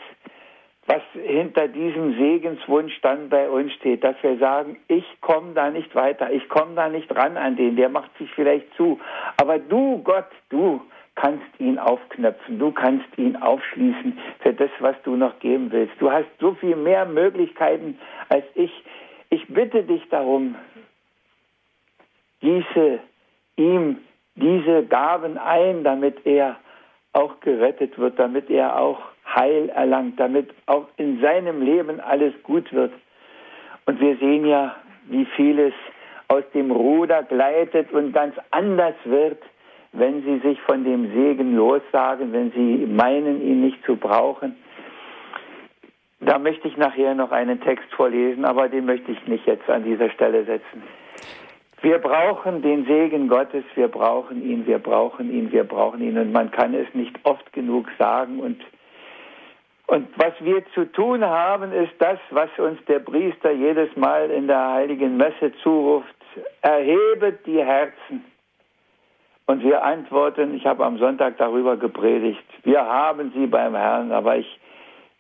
[0.87, 5.95] was hinter diesem Segenswunsch dann bei uns steht, dass wir sagen, ich komme da nicht
[5.95, 8.99] weiter, ich komme da nicht ran an den, der macht sich vielleicht zu.
[9.41, 10.81] Aber du, Gott, du
[11.15, 15.95] kannst ihn aufknöpfen, du kannst ihn aufschließen für das, was du noch geben willst.
[15.99, 18.73] Du hast so viel mehr Möglichkeiten als ich.
[19.29, 20.55] Ich bitte dich darum,
[22.41, 23.01] gieße
[23.57, 23.99] ihm
[24.35, 26.57] diese Gaben ein, damit er
[27.13, 29.01] auch gerettet wird, damit er auch
[29.35, 32.93] Heil erlangt, damit auch in seinem Leben alles gut wird.
[33.87, 34.77] Und wir sehen ja,
[35.09, 35.73] wie vieles
[36.29, 39.43] aus dem Ruder gleitet und ganz anders wird,
[39.93, 44.57] wenn sie sich von dem Segen lossagen, wenn sie meinen, ihn nicht zu brauchen.
[46.21, 49.85] Da möchte ich nachher noch einen Text vorlesen, aber den möchte ich nicht jetzt an
[49.85, 50.83] dieser Stelle setzen.
[51.83, 56.19] Wir brauchen den Segen Gottes, wir brauchen ihn, wir brauchen ihn, wir brauchen ihn.
[56.19, 58.39] Und man kann es nicht oft genug sagen.
[58.39, 58.61] Und,
[59.91, 64.47] und was wir zu tun haben, ist das, was uns der Priester jedes Mal in
[64.47, 66.15] der heiligen Messe zuruft.
[66.63, 68.25] Erhebet die Herzen.
[69.47, 74.37] Und wir antworten, ich habe am Sonntag darüber gepredigt, wir haben sie beim Herrn, aber
[74.37, 74.61] ich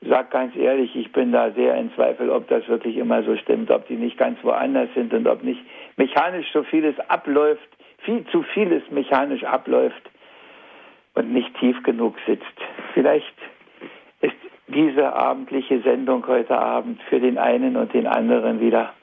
[0.02, 3.72] sag ganz ehrlich, ich bin da sehr in Zweifel, ob das wirklich immer so stimmt,
[3.72, 5.60] ob die nicht ganz woanders sind und ob nicht
[5.96, 7.68] mechanisch so vieles abläuft,
[8.04, 10.10] viel zu vieles mechanisch abläuft
[11.14, 12.44] und nicht tief genug sitzt.
[12.94, 13.34] Vielleicht
[14.72, 18.94] diese abendliche Sendung heute Abend für den einen und den anderen wieder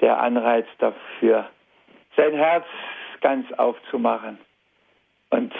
[0.00, 1.46] der Anreiz dafür,
[2.16, 2.64] sein Herz
[3.20, 4.38] ganz aufzumachen
[5.30, 5.52] und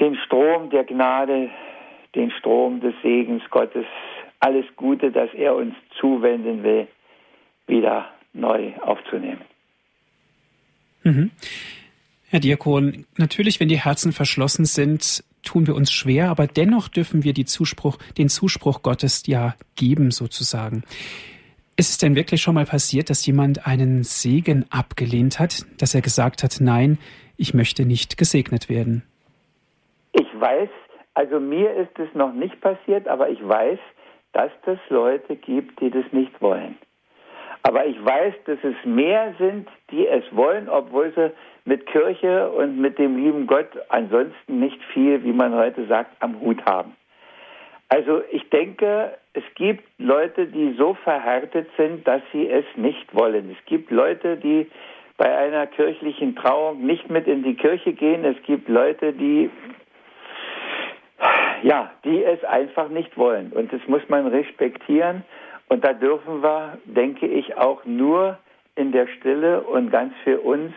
[0.00, 1.50] den Strom der Gnade
[2.14, 3.86] den Strom des Segens Gottes,
[4.40, 6.86] alles Gute, das er uns zuwenden will,
[7.66, 9.40] wieder neu aufzunehmen.
[11.02, 11.30] Mhm.
[12.28, 17.24] Herr Diakon, natürlich, wenn die Herzen verschlossen sind, tun wir uns schwer, aber dennoch dürfen
[17.24, 20.82] wir Zuspruch, den Zuspruch Gottes ja geben, sozusagen.
[21.76, 26.02] Ist es denn wirklich schon mal passiert, dass jemand einen Segen abgelehnt hat, dass er
[26.02, 26.98] gesagt hat, nein,
[27.36, 29.02] ich möchte nicht gesegnet werden?
[30.12, 30.70] Ich weiß
[31.14, 33.78] also mir ist es noch nicht passiert, aber ich weiß,
[34.32, 36.76] dass es Leute gibt, die das nicht wollen.
[37.62, 41.32] Aber ich weiß, dass es mehr sind, die es wollen, obwohl sie
[41.64, 46.40] mit Kirche und mit dem lieben Gott ansonsten nicht viel, wie man heute sagt, am
[46.40, 46.94] Hut haben.
[47.88, 53.50] Also ich denke, es gibt Leute, die so verhärtet sind, dass sie es nicht wollen.
[53.50, 54.66] Es gibt Leute, die
[55.16, 58.24] bei einer kirchlichen Trauung nicht mit in die Kirche gehen.
[58.24, 59.50] Es gibt Leute, die
[61.62, 63.52] ja, die es einfach nicht wollen.
[63.52, 65.24] Und das muss man respektieren.
[65.68, 68.38] Und da dürfen wir, denke ich, auch nur
[68.76, 70.72] in der Stille und ganz für uns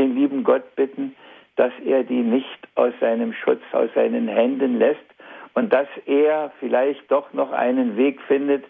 [0.00, 1.14] den lieben Gott bitten,
[1.56, 5.00] dass er die nicht aus seinem Schutz, aus seinen Händen lässt
[5.54, 8.64] und dass er vielleicht doch noch einen Weg findet,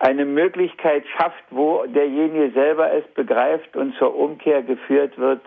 [0.00, 5.40] eine Möglichkeit schafft, wo derjenige selber es begreift und zur Umkehr geführt wird,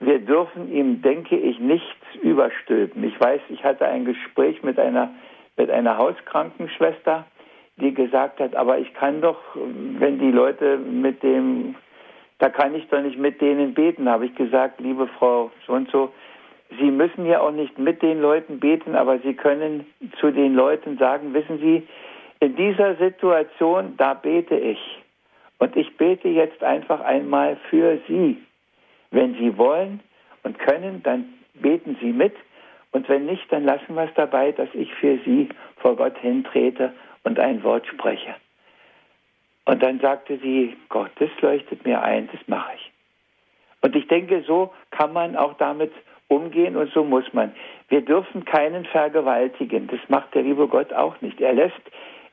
[0.00, 3.04] wir dürfen ihm, denke ich, nichts überstülpen.
[3.04, 5.10] Ich weiß, ich hatte ein Gespräch mit einer,
[5.56, 7.26] mit einer Hauskrankenschwester,
[7.76, 11.76] die gesagt hat, aber ich kann doch, wenn die Leute mit dem,
[12.40, 15.90] da kann ich doch nicht mit denen beten, habe ich gesagt, liebe Frau so und
[15.90, 16.12] so,
[16.78, 19.86] Sie müssen ja auch nicht mit den Leuten beten, aber Sie können
[20.20, 21.86] zu den Leuten sagen, wissen Sie,
[22.40, 24.78] in dieser Situation, da bete ich.
[25.58, 28.38] Und ich bete jetzt einfach einmal für Sie.
[29.10, 30.00] Wenn Sie wollen
[30.42, 32.34] und können, dann beten Sie mit
[32.92, 36.92] Und wenn nicht, dann lassen wir es dabei, dass ich für sie vor Gott hintrete
[37.24, 38.34] und ein Wort spreche.
[39.70, 42.90] Und dann sagte sie, Gott, das leuchtet mir ein, das mache ich.
[43.82, 45.92] Und ich denke, so kann man auch damit
[46.26, 47.54] umgehen und so muss man.
[47.88, 49.86] Wir dürfen keinen vergewaltigen.
[49.86, 51.40] Das macht der liebe Gott auch nicht.
[51.40, 51.80] Er lässt,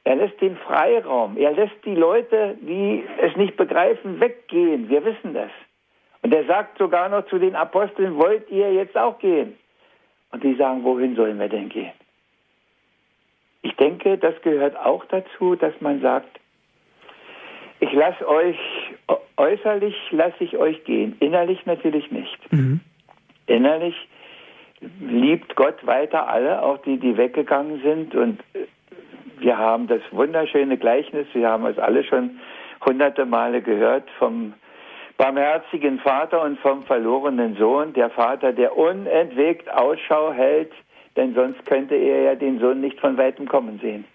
[0.04, 1.38] er lässt den Freiraum.
[1.38, 4.89] Er lässt die Leute, die es nicht begreifen, weggehen.
[4.89, 5.52] Wir wissen das.
[6.23, 9.56] Und er sagt sogar noch zu den Aposteln, wollt ihr jetzt auch gehen?
[10.32, 11.93] Und die sagen, wohin sollen wir denn gehen?
[13.62, 16.39] Ich denke, das gehört auch dazu, dass man sagt,
[17.80, 18.58] ich lasse euch,
[19.38, 22.52] äußerlich lasse ich euch gehen, innerlich natürlich nicht.
[22.52, 22.80] Mhm.
[23.46, 23.96] Innerlich
[25.00, 28.16] liebt Gott weiter alle, auch die, die weggegangen sind.
[28.16, 28.44] Und
[29.40, 32.40] wir haben das wunderschöne Gleichnis, wir haben es alle schon
[32.86, 34.54] hunderte Male gehört vom
[35.18, 37.94] barmherzigen Vater und vom verlorenen Sohn.
[37.94, 40.72] Der Vater, der unentwegt Ausschau hält,
[41.16, 44.06] denn sonst könnte er ja den Sohn nicht von weitem kommen sehen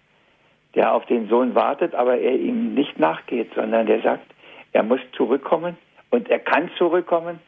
[0.75, 4.27] der auf den Sohn wartet, aber er ihm nicht nachgeht, sondern der sagt,
[4.73, 5.77] er muss zurückkommen
[6.11, 7.41] und er kann zurückkommen.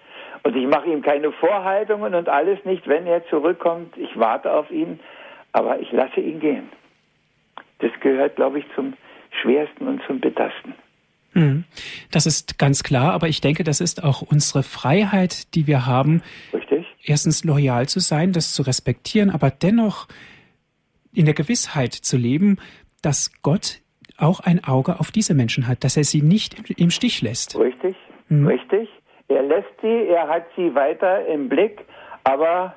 [0.43, 3.97] Und ich mache ihm keine Vorhaltungen und alles nicht, wenn er zurückkommt.
[3.97, 5.01] Ich warte auf ihn,
[5.53, 6.69] aber ich lasse ihn gehen.
[7.79, 8.93] Das gehört, glaube ich, zum
[9.41, 10.75] Schwersten und zum Bittersten.
[11.33, 11.65] Mhm.
[12.11, 16.23] Das ist ganz klar, aber ich denke, das ist auch unsere Freiheit, die wir haben.
[16.53, 16.87] Richtig.
[17.03, 20.09] Erstens loyal zu sein, das zu respektieren, aber dennoch
[21.13, 22.59] in der Gewissheit zu leben,
[23.05, 23.81] dass Gott
[24.19, 27.59] auch ein Auge auf diese Menschen hat, dass er sie nicht im Stich lässt.
[27.59, 27.97] Richtig,
[28.29, 28.47] hm.
[28.47, 28.89] richtig.
[29.29, 31.85] Er lässt sie, er hat sie weiter im Blick,
[32.25, 32.75] aber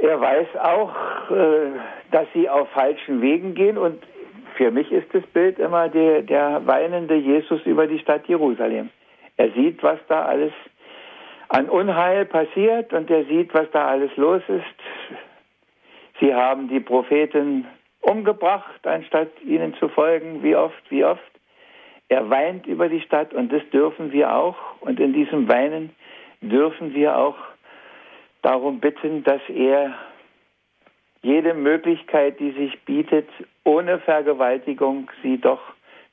[0.00, 0.94] er weiß auch,
[1.30, 1.70] äh,
[2.10, 4.02] dass sie auf falschen Wegen gehen und
[4.56, 8.90] für mich ist das Bild immer der, der weinende Jesus über die Stadt Jerusalem.
[9.36, 10.52] Er sieht, was da alles
[11.48, 14.64] an Unheil passiert und er sieht, was da alles los ist.
[16.20, 17.66] Sie haben die Propheten
[18.06, 20.42] umgebracht, anstatt ihnen zu folgen.
[20.42, 21.22] Wie oft, wie oft.
[22.08, 24.56] Er weint über die Stadt und das dürfen wir auch.
[24.80, 25.90] Und in diesem Weinen
[26.40, 27.36] dürfen wir auch
[28.42, 29.94] darum bitten, dass er
[31.22, 33.28] jede Möglichkeit, die sich bietet,
[33.64, 35.60] ohne Vergewaltigung sie doch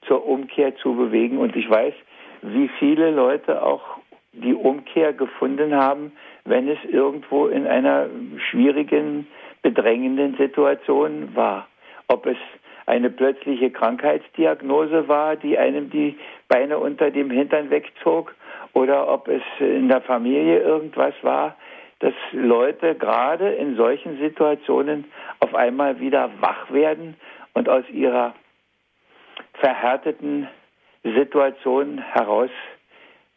[0.08, 1.38] zur Umkehr zu bewegen.
[1.38, 1.94] Und ich weiß,
[2.42, 3.84] wie viele Leute auch
[4.32, 6.12] die Umkehr gefunden haben,
[6.46, 8.10] wenn es irgendwo in einer
[8.50, 9.28] schwierigen,
[9.62, 11.68] bedrängenden Situation war
[12.08, 12.38] ob es
[12.86, 18.36] eine plötzliche Krankheitsdiagnose war, die einem die Beine unter dem Hintern wegzog,
[18.74, 21.56] oder ob es in der Familie irgendwas war,
[22.00, 25.06] dass Leute gerade in solchen Situationen
[25.40, 27.16] auf einmal wieder wach werden
[27.54, 28.34] und aus ihrer
[29.54, 30.48] verhärteten
[31.04, 32.50] Situation heraus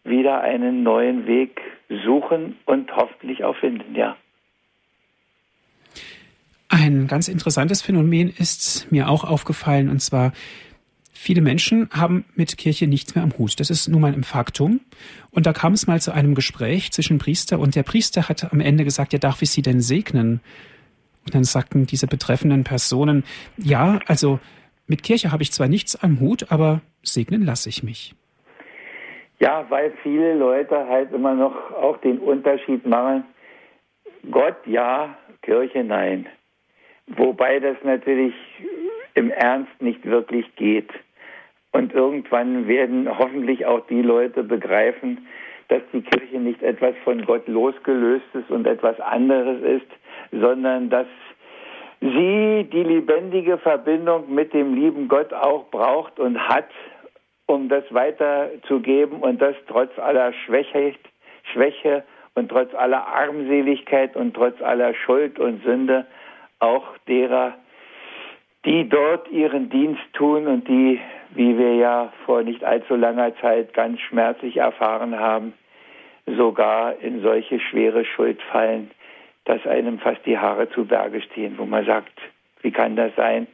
[0.04, 1.60] wieder einen neuen Weg
[2.04, 4.16] suchen und hoffentlich auch finden, ja.
[7.06, 10.32] Ein ganz interessantes Phänomen ist mir auch aufgefallen, und zwar,
[11.12, 13.60] viele Menschen haben mit Kirche nichts mehr am Hut.
[13.60, 14.80] Das ist nun mal ein Faktum.
[15.30, 18.58] Und da kam es mal zu einem Gespräch zwischen Priester und der Priester hat am
[18.58, 20.40] Ende gesagt, ja, darf ich Sie denn segnen?
[21.24, 23.22] Und dann sagten diese betreffenden Personen,
[23.56, 24.40] ja, also
[24.88, 28.16] mit Kirche habe ich zwar nichts am Hut, aber segnen lasse ich mich.
[29.38, 33.22] Ja, weil viele Leute halt immer noch auch den Unterschied machen.
[34.28, 36.26] Gott ja, Kirche nein.
[37.08, 38.34] Wobei das natürlich
[39.14, 40.90] im Ernst nicht wirklich geht.
[41.72, 45.26] Und irgendwann werden hoffentlich auch die Leute begreifen,
[45.68, 49.86] dass die Kirche nicht etwas von Gott losgelöstes und etwas anderes ist,
[50.32, 51.06] sondern dass
[52.00, 56.68] sie die lebendige Verbindung mit dem lieben Gott auch braucht und hat,
[57.46, 60.94] um das weiterzugeben und das trotz aller Schwäche,
[61.52, 66.06] Schwäche und trotz aller Armseligkeit und trotz aller Schuld und Sünde
[66.58, 67.54] auch derer,
[68.64, 73.72] die dort ihren Dienst tun und die, wie wir ja vor nicht allzu langer Zeit
[73.74, 75.52] ganz schmerzlich erfahren haben,
[76.26, 78.90] sogar in solche schwere Schuld fallen,
[79.44, 82.12] dass einem fast die Haare zu Berge stehen, wo man sagt,
[82.62, 83.46] wie kann das sein?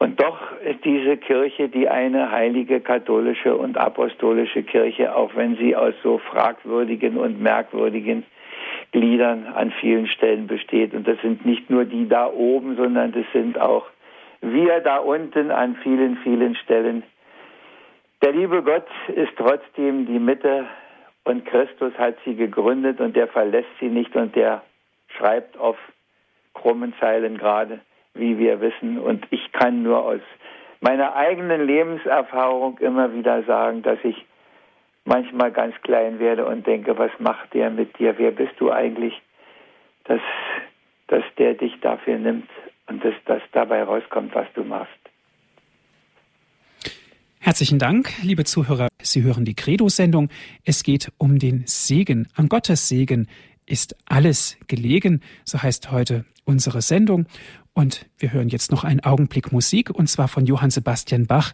[0.00, 5.74] Und doch ist diese Kirche die eine heilige katholische und apostolische Kirche, auch wenn sie
[5.74, 8.24] aus so fragwürdigen und merkwürdigen
[8.92, 10.94] Gliedern an vielen Stellen besteht.
[10.94, 13.86] Und das sind nicht nur die da oben, sondern das sind auch
[14.40, 17.02] wir da unten an vielen, vielen Stellen.
[18.22, 20.66] Der liebe Gott ist trotzdem die Mitte
[21.24, 24.62] und Christus hat sie gegründet und der verlässt sie nicht und der
[25.16, 25.76] schreibt auf
[26.54, 27.80] krummen Zeilen gerade,
[28.14, 28.98] wie wir wissen.
[28.98, 30.20] Und ich kann nur aus
[30.80, 34.24] meiner eigenen Lebenserfahrung immer wieder sagen, dass ich
[35.04, 38.18] manchmal ganz klein werde und denke, was macht der mit dir?
[38.18, 39.14] Wer bist du eigentlich,
[40.04, 40.20] dass
[41.08, 42.48] dass der dich dafür nimmt
[42.86, 44.92] und dass das dabei rauskommt, was du machst.
[47.40, 48.88] Herzlichen Dank, liebe Zuhörer.
[49.02, 50.28] Sie hören die Credo-Sendung.
[50.64, 52.28] Es geht um den Segen.
[52.34, 53.26] An Gottes Segen
[53.64, 55.22] ist alles gelegen.
[55.44, 57.26] So heißt heute unsere Sendung.
[57.72, 61.52] Und wir hören jetzt noch einen Augenblick Musik, und zwar von Johann Sebastian Bach.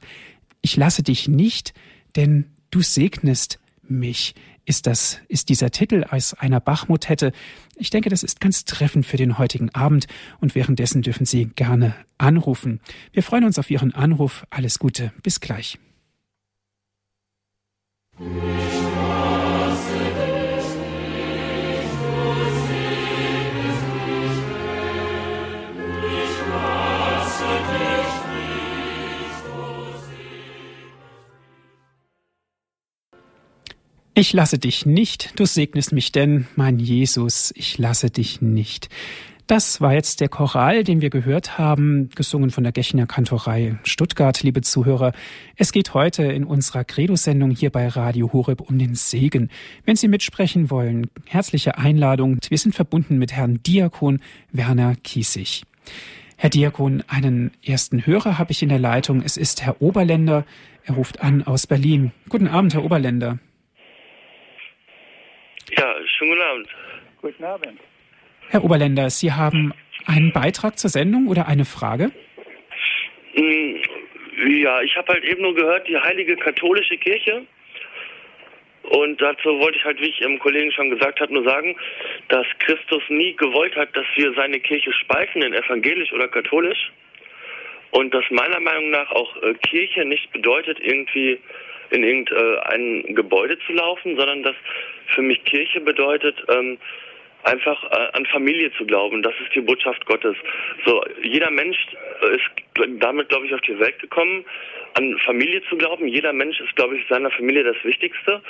[0.62, 1.74] Ich lasse dich nicht,
[2.16, 4.34] denn du segnest mich.
[4.66, 7.32] Ist das, ist dieser Titel aus einer Bachmotette?
[7.76, 10.06] Ich denke, das ist ganz treffend für den heutigen Abend
[10.40, 12.80] und währenddessen dürfen Sie gerne anrufen.
[13.12, 14.46] Wir freuen uns auf Ihren Anruf.
[14.50, 15.12] Alles Gute.
[15.22, 15.78] Bis gleich.
[34.16, 38.88] Ich lasse dich nicht, du segnest mich denn, mein Jesus, ich lasse dich nicht.
[39.48, 44.40] Das war jetzt der Choral, den wir gehört haben, gesungen von der Gechner Kantorei Stuttgart,
[44.44, 45.14] liebe Zuhörer.
[45.56, 49.50] Es geht heute in unserer Credo-Sendung hier bei Radio Horeb um den Segen.
[49.84, 52.38] Wenn Sie mitsprechen wollen, herzliche Einladung.
[52.48, 54.20] Wir sind verbunden mit Herrn Diakon
[54.52, 55.64] Werner Kiesig.
[56.36, 59.22] Herr Diakon, einen ersten Hörer habe ich in der Leitung.
[59.22, 60.46] Es ist Herr Oberländer.
[60.84, 62.12] Er ruft an aus Berlin.
[62.28, 63.40] Guten Abend, Herr Oberländer.
[65.70, 66.68] Ja, schönen guten Abend.
[67.22, 67.80] Guten Abend.
[68.48, 69.72] Herr Oberländer, Sie haben
[70.06, 72.10] einen Beitrag zur Sendung oder eine Frage?
[73.34, 73.80] Hm,
[74.46, 77.46] ja, ich habe halt eben nur gehört, die heilige katholische Kirche.
[78.82, 81.74] Und dazu wollte ich halt, wie ich Ihrem Kollegen schon gesagt habe, nur sagen,
[82.28, 86.92] dass Christus nie gewollt hat, dass wir seine Kirche spalten in evangelisch oder katholisch.
[87.92, 91.38] Und dass meiner Meinung nach auch äh, Kirche nicht bedeutet, irgendwie
[91.90, 94.56] in irgendein Gebäude zu laufen, sondern dass
[95.08, 96.78] für mich Kirche bedeutet, ähm,
[97.44, 99.22] einfach äh, an Familie zu glauben.
[99.22, 100.36] Das ist die Botschaft Gottes.
[100.84, 101.76] So, jeder Mensch
[102.32, 104.44] ist damit, glaube ich, auf die Welt gekommen,
[104.94, 106.08] an Familie zu glauben.
[106.08, 108.40] Jeder Mensch ist, glaube ich, seiner Familie das Wichtigste.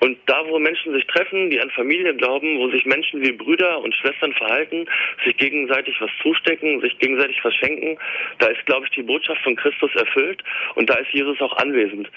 [0.00, 3.80] Und da, wo Menschen sich treffen, die an Familie glauben, wo sich Menschen wie Brüder
[3.80, 4.86] und Schwestern verhalten,
[5.24, 7.98] sich gegenseitig was zustecken, sich gegenseitig was schenken,
[8.38, 10.42] da ist, glaube ich, die Botschaft von Christus erfüllt
[10.74, 12.10] und da ist Jesus auch anwesend.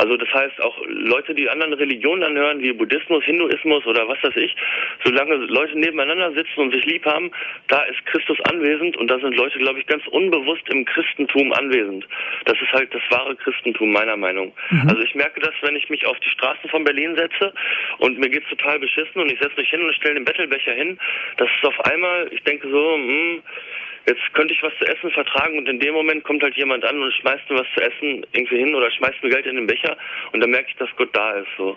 [0.00, 4.34] Also das heißt auch Leute, die anderen Religionen anhören, wie Buddhismus, Hinduismus oder was weiß
[4.36, 4.56] ich,
[5.04, 7.30] solange Leute nebeneinander sitzen und sich lieb haben,
[7.68, 12.08] da ist Christus anwesend und da sind Leute, glaube ich, ganz unbewusst im Christentum anwesend.
[12.46, 14.54] Das ist halt das wahre Christentum meiner Meinung.
[14.70, 14.88] Mhm.
[14.88, 17.52] Also ich merke das, wenn ich mich auf die Straßen von Berlin setze
[17.98, 20.98] und mir geht's total beschissen und ich setze mich hin und stelle den Bettelbecher hin,
[21.36, 23.42] das ist auf einmal, ich denke so, hm,
[24.06, 27.00] jetzt könnte ich was zu essen vertragen und in dem Moment kommt halt jemand an
[27.02, 29.96] und schmeißt mir was zu essen irgendwie hin oder schmeißt mir Geld in den Becher
[30.32, 31.48] und dann merke ich, dass Gott da ist.
[31.56, 31.76] So.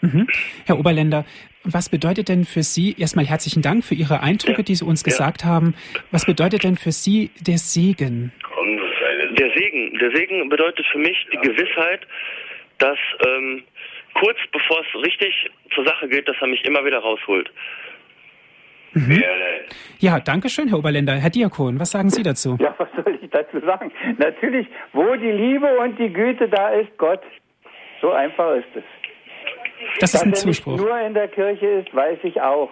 [0.00, 0.28] Mhm.
[0.66, 1.24] Herr Oberländer,
[1.64, 4.64] was bedeutet denn für Sie, erstmal herzlichen Dank für Ihre Eindrücke, ja.
[4.64, 5.48] die Sie uns gesagt ja.
[5.48, 5.74] haben,
[6.10, 8.32] was bedeutet denn für Sie der Segen?
[9.38, 12.06] Der Segen, der Segen bedeutet für mich die Gewissheit,
[12.78, 13.62] dass ähm,
[14.14, 17.50] kurz bevor es richtig zur Sache geht, dass er mich immer wieder rausholt.
[18.92, 19.22] Mhm.
[19.98, 21.14] Ja, danke schön, Herr Oberländer.
[21.14, 22.56] Herr Diakon, was sagen Sie dazu?
[22.60, 23.92] Ja, was soll ich dazu sagen?
[24.18, 27.20] Natürlich, wo die Liebe und die Güte da ist, Gott.
[28.00, 28.84] So einfach ist es.
[30.00, 30.76] Das ist ein Zuspruch.
[30.76, 32.70] Dass nur in der Kirche ist, weiß ich auch.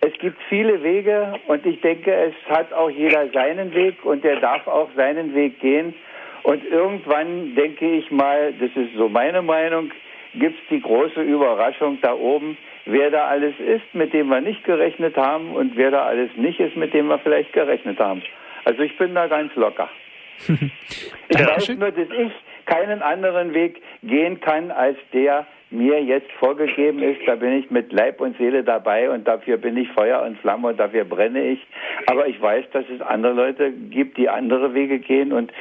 [0.00, 4.40] Es gibt viele Wege und ich denke, es hat auch jeder seinen Weg und der
[4.40, 5.94] darf auch seinen Weg gehen.
[6.42, 9.90] Und irgendwann denke ich mal, das ist so meine Meinung,
[10.34, 12.56] gibt es die große Überraschung da oben,
[12.86, 16.60] wer da alles ist, mit dem wir nicht gerechnet haben und wer da alles nicht
[16.60, 18.22] ist, mit dem wir vielleicht gerechnet haben.
[18.64, 19.88] Also ich bin da ganz locker.
[20.48, 22.32] ich weiß nur, dass ich
[22.66, 27.20] keinen anderen Weg gehen kann, als der mir jetzt vorgegeben ist.
[27.26, 30.68] Da bin ich mit Leib und Seele dabei und dafür bin ich Feuer und Flamme
[30.68, 31.60] und dafür brenne ich.
[32.06, 35.52] Aber ich weiß, dass es andere Leute gibt, die andere Wege gehen und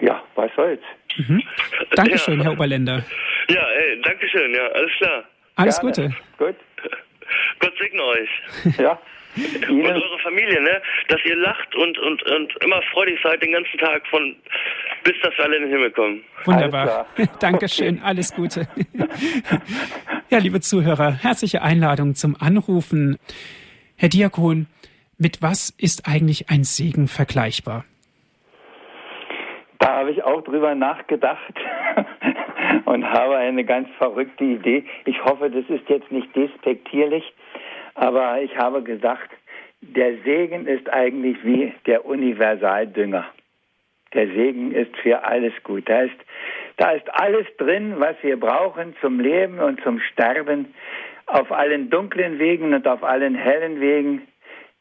[0.00, 0.82] ja, was soll's.
[1.16, 1.42] Mhm.
[1.94, 2.44] Dankeschön, ja.
[2.44, 3.02] Herr Oberländer.
[3.48, 5.24] Ja, ey, Dankeschön, ja, alles klar.
[5.60, 5.92] Alles Gerne.
[5.92, 6.16] Gute.
[6.38, 6.56] Gut.
[7.60, 8.30] Gott segne euch.
[8.78, 8.98] Ja.
[9.36, 9.86] Ihnen.
[9.86, 10.82] Und eure Familie, ne?
[11.08, 14.34] Dass ihr lacht und, und, und immer freudig seid den ganzen Tag von
[15.04, 16.22] bis dass wir alle in den Himmel kommen.
[16.44, 17.06] Wunderbar.
[17.40, 17.96] Dankeschön.
[17.96, 18.04] Okay.
[18.04, 18.68] Alles Gute.
[20.30, 23.18] ja, liebe Zuhörer, herzliche Einladung zum Anrufen.
[23.96, 24.66] Herr Diakon,
[25.18, 27.84] mit was ist eigentlich ein Segen vergleichbar?
[29.78, 31.54] Da habe ich auch drüber nachgedacht
[32.90, 34.84] und habe eine ganz verrückte Idee.
[35.04, 37.22] Ich hoffe, das ist jetzt nicht despektierlich,
[37.94, 39.30] aber ich habe gesagt,
[39.80, 43.26] der Segen ist eigentlich wie der Universaldünger.
[44.12, 45.88] Der Segen ist für alles gut.
[45.88, 46.16] Da ist,
[46.78, 50.74] da ist alles drin, was wir brauchen zum Leben und zum Sterben.
[51.26, 54.26] auf allen dunklen Wegen und auf allen hellen Wegen.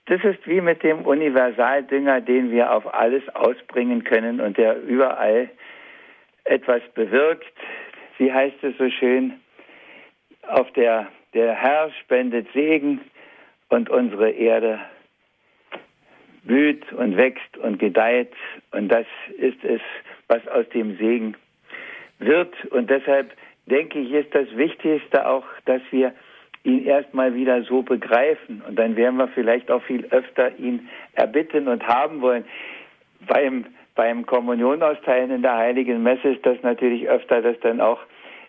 [0.07, 5.51] Das ist wie mit dem Universaldünger, den wir auf alles ausbringen können und der überall
[6.45, 7.45] etwas bewirkt.
[8.19, 9.39] Wie heißt es so schön?
[10.47, 12.99] Auf der, der Herr spendet Segen
[13.69, 14.79] und unsere Erde
[16.43, 18.33] blüht und wächst und gedeiht.
[18.71, 19.05] Und das
[19.37, 19.81] ist es,
[20.27, 21.35] was aus dem Segen
[22.19, 22.53] wird.
[22.65, 23.31] Und deshalb
[23.67, 26.13] denke ich, ist das Wichtigste auch, dass wir
[26.63, 28.61] ihn erstmal wieder so begreifen.
[28.67, 32.43] Und dann werden wir vielleicht auch viel öfter ihn erbitten und haben wollen.
[33.27, 33.65] Beim,
[33.99, 37.99] beim Kommunionausteilen in der Heiligen Messe ist das natürlich öfter, dass dann auch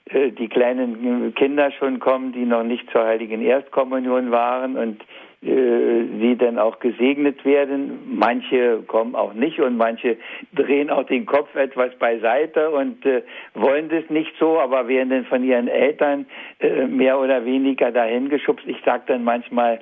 [0.04, 5.02] äh, die kleinen Kinder schon kommen, die noch nicht zur Heiligen Erstkommunion waren und
[5.42, 8.16] äh, sie dann auch gesegnet werden.
[8.16, 10.18] Manche kommen auch nicht und manche
[10.54, 13.22] drehen auch den Kopf etwas beiseite und äh,
[13.54, 16.26] wollen das nicht so, aber werden dann von ihren Eltern
[16.60, 18.68] äh, mehr oder weniger dahin geschubst.
[18.68, 19.80] Ich sage dann manchmal,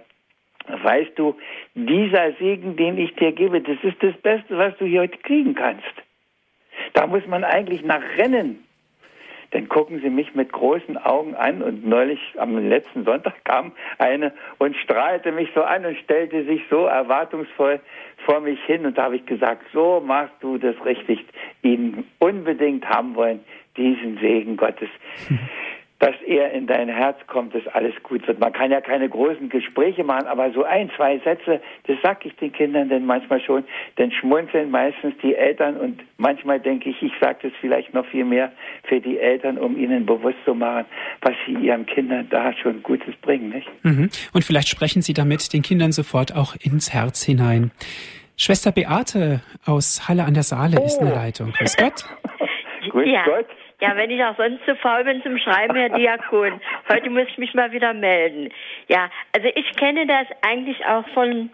[0.68, 1.36] weißt du,
[1.74, 5.54] dieser Segen, den ich dir gebe, das ist das Beste, was du hier heute kriegen
[5.54, 5.84] kannst.
[6.94, 8.64] Da muss man eigentlich nach rennen
[9.50, 14.32] dann gucken sie mich mit großen Augen an und neulich am letzten Sonntag kam eine
[14.58, 17.80] und strahlte mich so an und stellte sich so erwartungsvoll
[18.24, 21.24] vor mich hin und da habe ich gesagt, so machst du das richtig,
[21.62, 23.40] ihn unbedingt haben wollen,
[23.76, 24.90] diesen Segen Gottes.
[25.98, 28.38] dass er in dein Herz kommt, dass alles gut wird.
[28.38, 32.34] Man kann ja keine großen Gespräche machen, aber so ein, zwei Sätze, das sag ich
[32.36, 33.64] den Kindern denn manchmal schon,
[33.98, 38.24] denn schmunzeln meistens die Eltern und manchmal denke ich, ich sage das vielleicht noch viel
[38.24, 38.52] mehr
[38.84, 40.86] für die Eltern, um ihnen bewusst zu machen,
[41.22, 43.68] was sie ihren Kindern da schon Gutes bringen, nicht?
[43.82, 44.08] Mhm.
[44.32, 47.72] Und vielleicht sprechen Sie damit den Kindern sofort auch ins Herz hinein.
[48.36, 50.84] Schwester Beate aus Halle an der Saale oh.
[50.84, 51.04] ist oh.
[51.04, 51.50] Leitung.
[51.52, 52.04] Grüß Gott.
[52.90, 53.24] Grüß ja.
[53.24, 53.46] Gott.
[53.80, 56.60] Ja, wenn ich auch sonst zu faul bin zum Schreiben, Herr Diakon.
[56.88, 58.52] Heute muss ich mich mal wieder melden.
[58.88, 61.50] Ja, also ich kenne das eigentlich auch von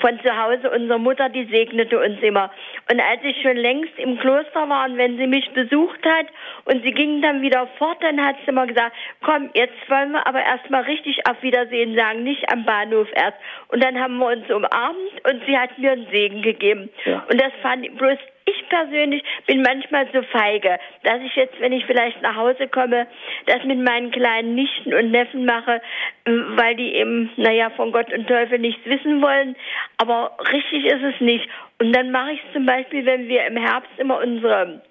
[0.00, 0.70] von zu Hause.
[0.70, 2.50] Unsere Mutter, die segnete uns immer.
[2.90, 6.26] Und als ich schon längst im Kloster war und wenn sie mich besucht hat
[6.64, 10.26] und sie ging dann wieder fort, dann hat sie immer gesagt, komm, jetzt wollen wir
[10.26, 13.38] aber erstmal richtig auf Wiedersehen sagen, nicht am Bahnhof erst.
[13.68, 16.90] Und dann haben wir uns umarmt und sie hat mir einen Segen gegeben.
[17.04, 17.24] Ja.
[17.30, 18.41] Und das fand ich bloß ich
[18.72, 23.06] persönlich bin manchmal so feige, dass ich jetzt, wenn ich vielleicht nach Hause komme,
[23.46, 25.82] das mit meinen kleinen Nichten und Neffen mache,
[26.24, 29.54] weil die eben, naja, von Gott und Teufel nichts wissen wollen.
[29.98, 31.46] Aber richtig ist es nicht.
[31.78, 34.82] Und dann mache ich es zum Beispiel, wenn wir im Herbst immer unsere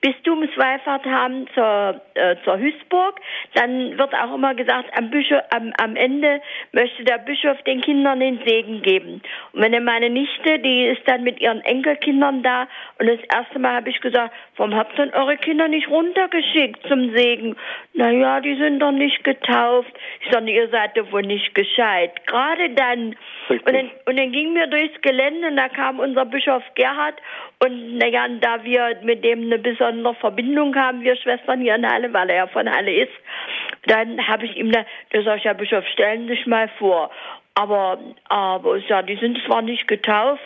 [0.00, 3.20] Bistumswallfahrt haben zur, äh, zur Hüßburg,
[3.54, 6.40] dann wird auch immer gesagt, am, Bischof, am, am Ende
[6.72, 9.22] möchte der Bischof den Kindern den Segen geben.
[9.52, 12.68] Und wenn meine Nichte, die ist dann mit ihren Enkelkindern da
[12.98, 17.14] und das erste Mal habe ich gesagt, warum habt ihr eure Kinder nicht runtergeschickt zum
[17.14, 17.56] Segen?
[17.94, 19.92] Naja, die sind doch nicht getauft.
[20.20, 22.26] Ich sage, ihr seid doch wohl nicht gescheit.
[22.26, 23.16] Gerade dann.
[23.48, 27.14] Und dann, und dann gingen wir durchs Gelände und da kam unser Bischof Gerhard
[27.58, 32.12] und naja, da wir mit dem eine besondere Verbindung haben, wir Schwestern hier in Halle,
[32.12, 33.12] weil er ja von Halle ist,
[33.86, 37.10] dann habe ich ihm da, da sag ich, Herr Bischof, stellen Sie sich mal vor.
[37.54, 37.98] Aber,
[38.28, 40.42] aber, ja, die sind zwar nicht getauft,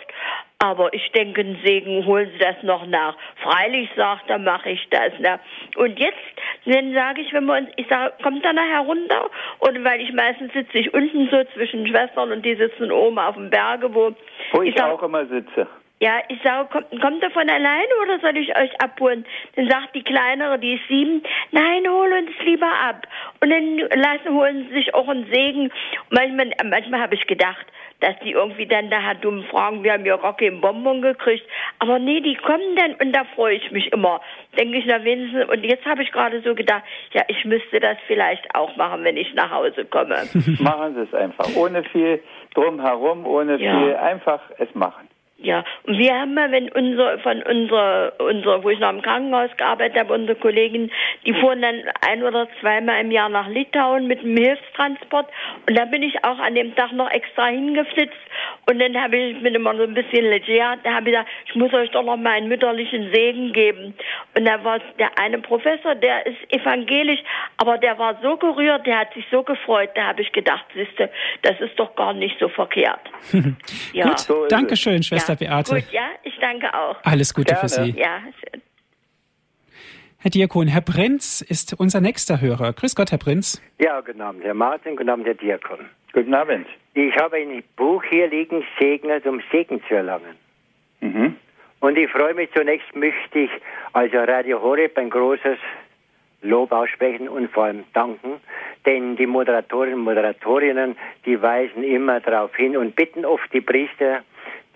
[0.61, 3.17] aber ich denke, einen Segen holen Sie das noch nach.
[3.43, 5.19] Freilich sagt, dann mache ich das.
[5.19, 5.41] Ne?
[5.77, 6.19] Und jetzt,
[6.67, 9.29] dann sage ich, wenn wir uns, ich sage, kommt da nachher runter?
[9.59, 13.35] Und weil ich meistens sitze ich unten so zwischen Schwestern und die sitzen oben auf
[13.35, 14.15] dem Berge, wo,
[14.53, 15.67] wo ich, ich sag, auch immer sitze.
[16.03, 19.27] Ja, ich sage, kommt, kommt er von alleine oder soll ich euch abholen?
[19.55, 23.07] Dann sagt die Kleinere, die ist sieben, nein, hol uns lieber ab.
[23.41, 25.65] Und dann lassen, holen sie sich auch einen Segen.
[25.65, 27.67] Und manchmal, manchmal habe ich gedacht,
[28.01, 31.47] dass die irgendwie dann da dumm fragen, wir haben ja Rocky im Bonbon gekriegt.
[31.81, 34.23] Aber nee, die kommen dann und da freue ich mich immer.
[34.59, 35.51] Denke ich na wenigstens.
[35.51, 36.83] Und jetzt habe ich gerade so gedacht,
[37.13, 40.17] ja, ich müsste das vielleicht auch machen, wenn ich nach Hause komme.
[40.61, 41.55] machen Sie es einfach.
[41.57, 42.23] Ohne viel
[42.55, 43.79] drumherum, ohne ja.
[43.79, 45.11] viel, einfach es machen.
[45.43, 49.51] Ja, und wir haben mal, wenn unsere, von unserer, unserer, wo ich noch im Krankenhaus
[49.57, 50.91] gearbeitet habe, unsere Kollegen,
[51.25, 55.29] die fuhren dann ein oder zweimal im Jahr nach Litauen mit einem Hilfstransport.
[55.67, 58.13] Und da bin ich auch an dem Tag noch extra hingeflitzt.
[58.69, 61.55] Und dann habe ich mit immer so ein bisschen leger, da habe ich gesagt, ich
[61.55, 63.95] muss euch doch noch mal einen mütterlichen Segen geben.
[64.37, 67.21] Und da war der eine Professor, der ist evangelisch,
[67.57, 69.91] aber der war so gerührt, der hat sich so gefreut.
[69.95, 71.11] Da habe ich gedacht, siehste,
[71.43, 73.01] das ist doch gar nicht so verkehrt.
[73.95, 74.09] ja.
[74.09, 75.30] Gut, so danke schön, Schwester.
[75.30, 75.30] Ja.
[75.31, 75.75] Schwester Beate.
[75.75, 76.97] Gut, ja, ich danke auch.
[77.05, 77.61] Alles Gute Gerne.
[77.61, 77.91] für Sie.
[77.97, 78.63] Ja, schön.
[80.19, 82.75] Herr Diakon, Herr Prinz ist unser nächster Hörer.
[82.75, 83.63] Grüß Gott, Herr Prinz.
[83.79, 85.79] Ja, guten Abend, Herr Martin, guten Abend, Herr Diakon.
[86.13, 86.67] Guten Abend.
[86.95, 90.37] Ich habe ein Buch hier liegen, Segner, um Segen zu erlangen.
[91.01, 91.37] Mhm.
[91.81, 93.51] Und ich freue mich zunächst, möchte ich
[93.95, 95.57] also Radio Horeb ein großes
[96.43, 98.41] Lob aussprechen und vor allem danken,
[98.85, 104.23] denn die Moderatorinnen und Moderatorinnen, die weisen immer darauf hin und bitten oft die Priester,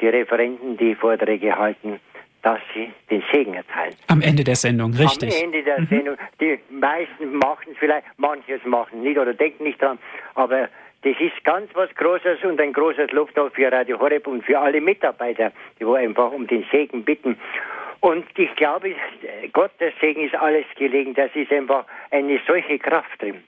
[0.01, 2.01] die Referenten, die Vorträge halten,
[2.43, 3.95] dass sie den Segen erteilen.
[4.09, 5.35] Am Ende der Sendung, richtig.
[5.35, 5.87] Am Ende der mhm.
[5.87, 6.17] Sendung.
[6.41, 9.99] Die meisten machen es vielleicht, manches machen nicht oder denken nicht dran,
[10.35, 10.69] aber
[11.03, 14.59] das ist ganz was Großes und ein großes Lob da für Radio Horeb und für
[14.59, 17.37] alle Mitarbeiter, die wo einfach um den Segen bitten.
[18.01, 18.95] Und ich glaube,
[19.53, 21.15] Gottes Segen ist alles gelegen.
[21.15, 23.43] Das ist einfach eine solche Kraft drin.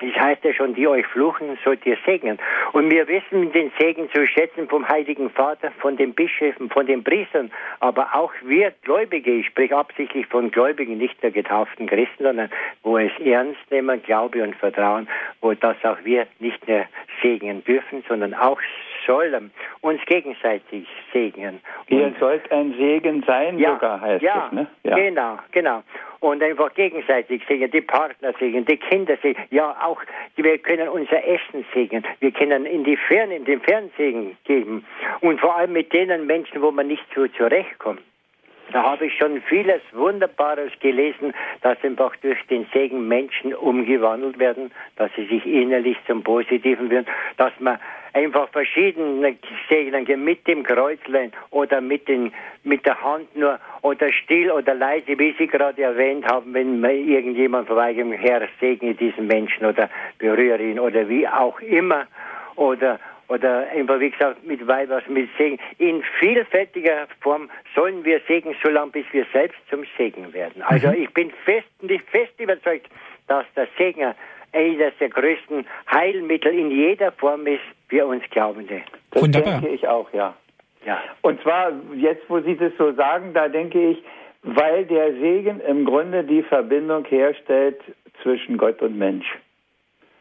[0.00, 2.38] Das heißt ja schon, die euch fluchen, sollt ihr segnen.
[2.72, 7.04] Und wir wissen den Segen zu schätzen vom Heiligen Vater, von den Bischöfen, von den
[7.04, 12.50] Priestern, aber auch wir Gläubige, ich spreche absichtlich von Gläubigen, nicht der getauften Christen, sondern
[12.82, 15.08] wo es ernst nehmen, Glaube und Vertrauen,
[15.40, 16.88] wo das auch wir nicht mehr
[17.22, 18.60] segnen dürfen, sondern auch
[19.06, 19.50] sollen
[19.80, 21.60] uns gegenseitig segnen.
[21.88, 24.66] Ihr sollt ein Segen sein, ja, sogar heißt ja, es, ne?
[24.82, 25.82] Ja, genau, genau.
[26.20, 30.00] Und einfach gegenseitig segnen, die Partner segnen, die Kinder segnen, ja auch,
[30.36, 34.84] wir können unser Essen segnen, wir können in die Ferne, in den Fernsehen geben
[35.20, 38.00] und vor allem mit denen Menschen, wo man nicht so zurechtkommt.
[38.72, 44.72] Da habe ich schon vieles Wunderbares gelesen, dass einfach durch den Segen Menschen umgewandelt werden,
[44.96, 47.78] dass sie sich innerlich zum Positiven werden, dass man
[48.14, 49.36] einfach verschiedene
[49.68, 55.18] Segnen mit dem Kreuzlein oder mit, den, mit der Hand nur oder still oder leise,
[55.18, 60.78] wie Sie gerade erwähnt haben, wenn irgendjemand vorbeigeht, Herr, segne diesen Menschen oder berühre ihn
[60.78, 62.06] oder wie auch immer
[62.56, 65.58] oder oder einfach, wie gesagt, mit Weibers, mit Segen.
[65.78, 70.62] In vielfältiger Form sollen wir Segen, solange bis wir selbst zum Segen werden.
[70.62, 70.94] Also mhm.
[70.94, 71.66] ich bin fest,
[72.10, 72.86] fest überzeugt,
[73.26, 74.14] dass der Segen
[74.54, 78.82] eines der größten Heilmittel in jeder Form ist für uns Glaubende.
[79.10, 79.60] Das Wunderbar.
[79.60, 80.34] denke ich auch, ja.
[80.86, 81.00] ja.
[81.22, 84.02] Und zwar, jetzt wo Sie das so sagen, da denke ich,
[84.42, 87.80] weil der Segen im Grunde die Verbindung herstellt
[88.22, 89.26] zwischen Gott und Mensch.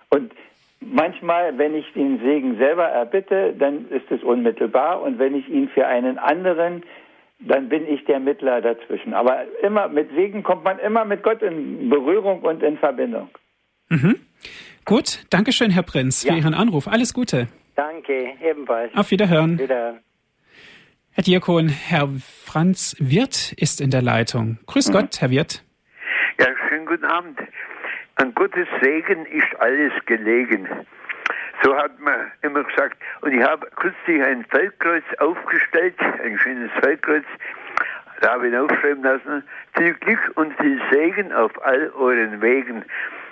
[0.10, 0.32] Und
[0.80, 5.02] manchmal, wenn ich den Segen selber erbitte, dann ist es unmittelbar.
[5.02, 6.84] Und wenn ich ihn für einen anderen,
[7.40, 9.14] dann bin ich der Mittler dazwischen.
[9.14, 13.30] Aber immer mit Segen kommt man immer mit Gott in Berührung und in Verbindung.
[13.90, 14.16] Mhm.
[14.86, 16.34] Gut, Dankeschön, Herr Prinz, ja.
[16.34, 16.88] für Ihren Anruf.
[16.88, 17.48] Alles Gute.
[17.76, 18.94] Danke, ebenfalls.
[18.96, 19.58] Auf Wiederhören.
[19.58, 20.00] Wiederhören.
[21.12, 22.10] Herr Diakon, Herr
[22.44, 24.58] Franz Wirth ist in der Leitung.
[24.66, 24.94] Grüß mhm.
[24.94, 25.64] Gott, Herr Wirth.
[26.40, 27.40] Ja, schönen guten Abend.
[28.16, 30.68] An Gottes Segen ist alles gelegen.
[31.64, 32.98] So hat man immer gesagt.
[33.22, 37.26] Und ich habe kürzlich ein Feldkreuz aufgestellt, ein schönes Feldkreuz.
[38.22, 39.44] Da habe ich aufschreiben lassen,
[39.76, 42.86] viel Glück und viel Segen auf all euren Wegen.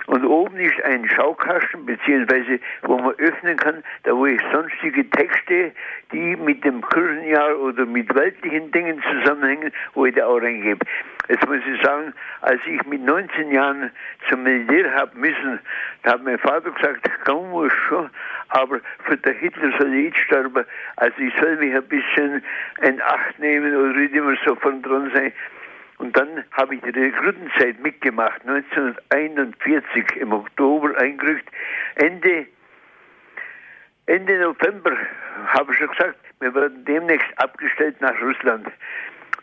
[0.06, 5.72] Und oben ist ein Schaukasten, beziehungsweise wo man öffnen kann, da wo ich sonstige Texte,
[6.12, 10.84] die mit dem Kirchenjahr oder mit weltlichen Dingen zusammenhängen, wo ich da auch reingebe.
[11.28, 13.90] Jetzt muss ich sagen, als ich mit 19 Jahren
[14.28, 15.60] zum Militär habe müssen,
[16.02, 18.10] da hat mein Vater gesagt, komm muss schon,
[18.48, 20.64] aber für den Hitler soll ich nicht sterben.
[20.96, 22.42] Also ich soll mich ein bisschen
[22.82, 25.32] in Acht nehmen oder immer so von dran sein.
[26.02, 31.48] Und dann habe ich die Rekrutenzeit mitgemacht, 1941 im Oktober eingerückt.
[31.94, 32.46] Ende,
[34.06, 34.96] Ende November
[35.46, 38.66] habe ich schon gesagt, wir werden demnächst abgestellt nach Russland.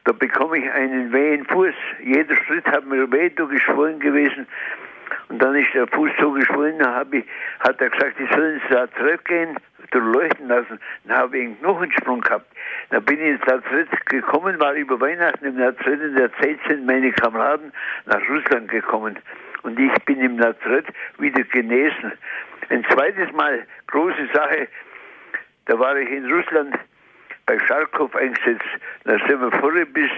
[0.03, 1.75] Da bekomme ich einen wehen Fuß.
[2.03, 4.45] Jeder Schritt hat mir weh geschwollen gewesen.
[5.29, 7.23] Und dann ist der Fuß geschwollen, da ich,
[7.59, 9.57] hat er gesagt, ich soll ins Lazarett gehen,
[9.91, 10.79] durchleuchten lassen.
[11.05, 12.47] Dann habe ich einen Knochensprung gehabt.
[12.89, 16.01] Dann bin ich ins Lazarett gekommen, war über Weihnachten im Lazarett.
[16.01, 17.71] In der Zeit sind meine Kameraden
[18.05, 19.17] nach Russland gekommen.
[19.61, 20.87] Und ich bin im Lazarett
[21.19, 22.11] wieder genesen.
[22.69, 24.67] Ein zweites Mal, große Sache,
[25.65, 26.75] da war ich in Russland
[27.45, 28.65] bei Scharkow eingesetzt.
[29.03, 30.09] Da sind wir vorher bis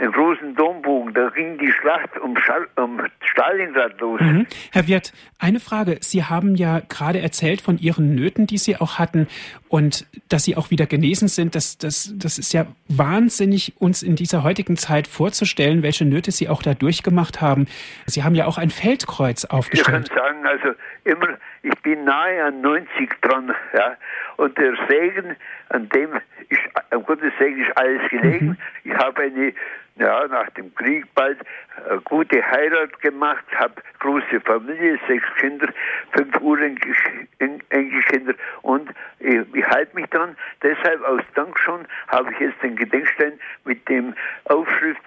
[0.00, 1.12] einen großen Dombogen.
[1.14, 4.20] Da ging die Schlacht um, Schal um Stalingrad los.
[4.20, 4.46] Mhm.
[4.72, 5.98] Herr Wirt, eine Frage.
[6.00, 9.28] Sie haben ja gerade erzählt von Ihren Nöten, die Sie auch hatten
[9.68, 11.54] und dass Sie auch wieder genesen sind.
[11.54, 16.48] Das, das, das ist ja wahnsinnig, uns in dieser heutigen Zeit vorzustellen, welche Nöte Sie
[16.48, 17.66] auch da durchgemacht haben.
[18.06, 20.08] Sie haben ja auch ein Feldkreuz aufgestellt.
[20.08, 23.54] Ich kann sagen, also immer, ich bin nahe an 90 dran.
[23.72, 23.96] Ja.
[24.36, 25.36] Und der Segen,
[25.68, 26.12] an dem
[26.48, 26.60] ist,
[26.94, 28.46] um Gottes Segen ist alles gelegen.
[28.46, 28.56] Mhm.
[28.84, 29.52] Ich habe eine
[30.00, 31.38] ja, nach dem Krieg bald
[31.76, 35.68] eine äh, gute Heirat gemacht, habe große Familie, sechs Kinder,
[36.12, 40.36] fünf Urenkelkinder und ich, ich halte mich dran.
[40.62, 45.02] Deshalb aus Dank schon habe ich jetzt den Gedenkstein mit dem Aufschrift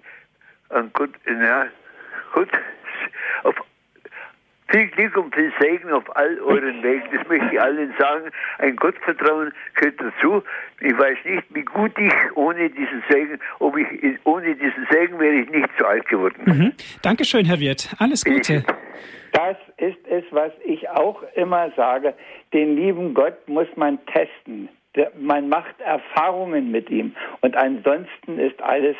[0.69, 1.67] an Gott, ja,
[2.33, 2.49] Gott,
[3.43, 3.55] auf
[4.69, 7.03] viel Glück und viel Segen auf all euren Wegen.
[7.15, 8.29] Das möchte ich allen sagen.
[8.59, 10.43] Ein Gottvertrauen gehört dazu.
[10.81, 13.87] Ich weiß nicht, wie gut ich ohne diesen Segen, ob ich
[14.23, 16.41] ohne diesen Segen wäre ich nicht so alt geworden.
[16.45, 16.73] Mhm.
[17.01, 17.93] Dankeschön, Herr Wirt.
[17.99, 18.63] Alles Gute.
[19.33, 22.13] Das ist es, was ich auch immer sage.
[22.53, 24.69] Den lieben Gott muss man testen.
[25.19, 27.15] Man macht Erfahrungen mit ihm.
[27.41, 28.95] Und ansonsten ist alles,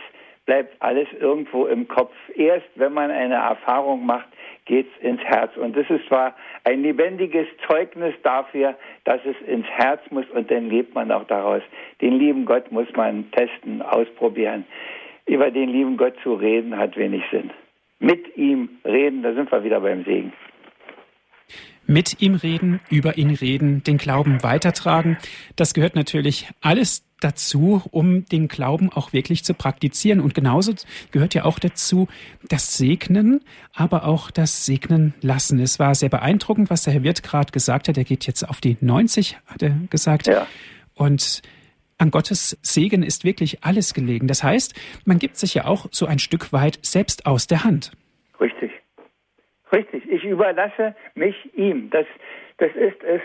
[0.46, 2.14] bleibt alles irgendwo im Kopf.
[2.36, 4.28] Erst wenn man eine Erfahrung macht,
[4.66, 5.56] geht's ins Herz.
[5.58, 10.70] Und das ist zwar ein lebendiges Zeugnis dafür, dass es ins Herz muss und dann
[10.70, 11.62] lebt man auch daraus.
[12.02, 14.66] Den lieben Gott muss man testen, ausprobieren.
[15.26, 17.52] Über den lieben Gott zu reden hat wenig Sinn.
[18.00, 20.34] Mit ihm reden, da sind wir wieder beim Segen.
[21.86, 25.18] Mit ihm reden, über ihn reden, den Glauben weitertragen,
[25.58, 30.20] das gehört natürlich alles dazu, um den Glauben auch wirklich zu praktizieren.
[30.20, 30.74] Und genauso
[31.12, 32.08] gehört ja auch dazu
[32.50, 33.42] das Segnen,
[33.74, 35.60] aber auch das Segnen lassen.
[35.60, 37.98] Es war sehr beeindruckend, was der Herr Wirt gerade gesagt hat.
[37.98, 40.28] Er geht jetzt auf die 90, hat er gesagt.
[40.28, 40.48] Ja.
[40.96, 41.42] Und
[41.98, 44.28] an Gottes Segen ist wirklich alles gelegen.
[44.28, 44.74] Das heißt,
[45.06, 47.92] man gibt sich ja auch so ein Stück weit selbst aus der Hand.
[48.40, 48.72] Richtig.
[49.72, 50.10] Richtig.
[50.10, 51.90] Ich überlasse mich ihm.
[51.90, 52.06] Das,
[52.58, 53.22] das ist es,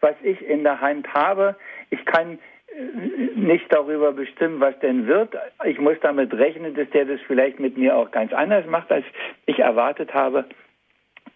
[0.00, 1.56] was ich in der Hand habe.
[1.90, 2.38] Ich kann
[3.34, 5.34] nicht darüber bestimmen, was denn wird.
[5.64, 9.04] Ich muss damit rechnen, dass der das vielleicht mit mir auch ganz anders macht, als
[9.46, 10.44] ich erwartet habe.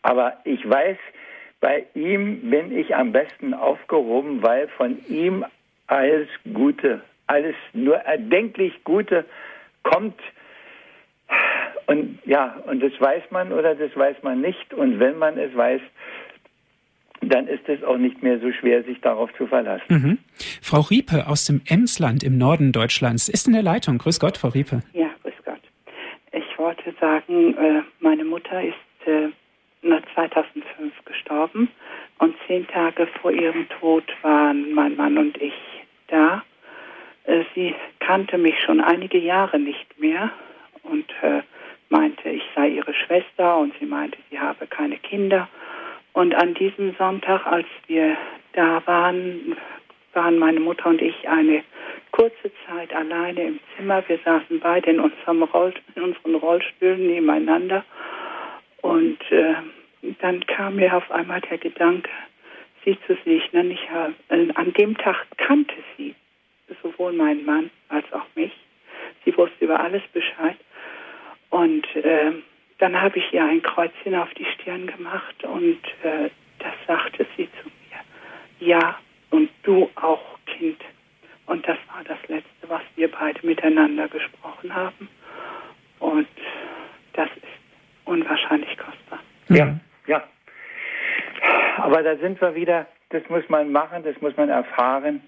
[0.03, 0.97] Aber ich weiß,
[1.61, 5.45] bei ihm bin ich am besten aufgehoben, weil von ihm
[5.86, 9.24] alles Gute, alles nur erdenklich Gute
[9.82, 10.20] kommt.
[11.86, 14.72] Und ja, und das weiß man oder das weiß man nicht.
[14.74, 15.80] Und wenn man es weiß,
[17.21, 19.85] dann ist es auch nicht mehr so schwer, sich darauf zu verlassen.
[19.89, 20.18] Mhm.
[20.62, 23.99] Frau Riepe aus dem Emsland im Norden Deutschlands ist in der Leitung.
[23.99, 24.83] Grüß Gott, Frau Riepe.
[24.93, 25.61] Ja, grüß Gott.
[26.33, 31.68] Ich wollte sagen, äh, meine Mutter ist 2005 äh, gestorben
[32.18, 35.55] und zehn Tage vor ihrem Tod waren mein Mann und ich
[36.09, 36.43] da.
[37.25, 40.31] Äh, sie kannte mich schon einige Jahre nicht mehr
[40.83, 41.07] und
[41.91, 45.49] meinte, ich sei ihre Schwester und sie meinte, sie habe keine Kinder
[46.21, 48.14] und an diesem Sonntag, als wir
[48.53, 49.57] da waren,
[50.12, 51.64] waren meine Mutter und ich eine
[52.11, 54.07] kurze Zeit alleine im Zimmer.
[54.07, 57.87] Wir saßen beide in, unserem Roll, in unseren Rollstühlen nebeneinander.
[58.83, 59.55] Und äh,
[60.21, 62.11] dann kam mir auf einmal der Gedanke,
[62.85, 63.71] sie zu segnen.
[63.71, 66.14] Ich, äh, an dem Tag kannte sie
[66.83, 68.53] sowohl meinen Mann als auch mich.
[69.25, 70.57] Sie wusste über alles Bescheid.
[71.49, 72.33] Und äh,
[72.81, 77.49] dann habe ich ihr ein Kreuzchen auf die Stirn gemacht und äh, das sagte sie
[77.62, 78.68] zu mir.
[78.68, 78.99] Ja,
[79.31, 80.81] und du auch, Kind.
[81.47, 85.09] Und das war das Letzte, was wir beide miteinander gesprochen haben.
[85.99, 86.28] Und
[87.12, 87.45] das ist
[88.05, 89.20] unwahrscheinlich kostbar.
[89.49, 90.22] Ja, ja.
[91.76, 95.20] Aber da sind wir wieder, das muss man machen, das muss man erfahren.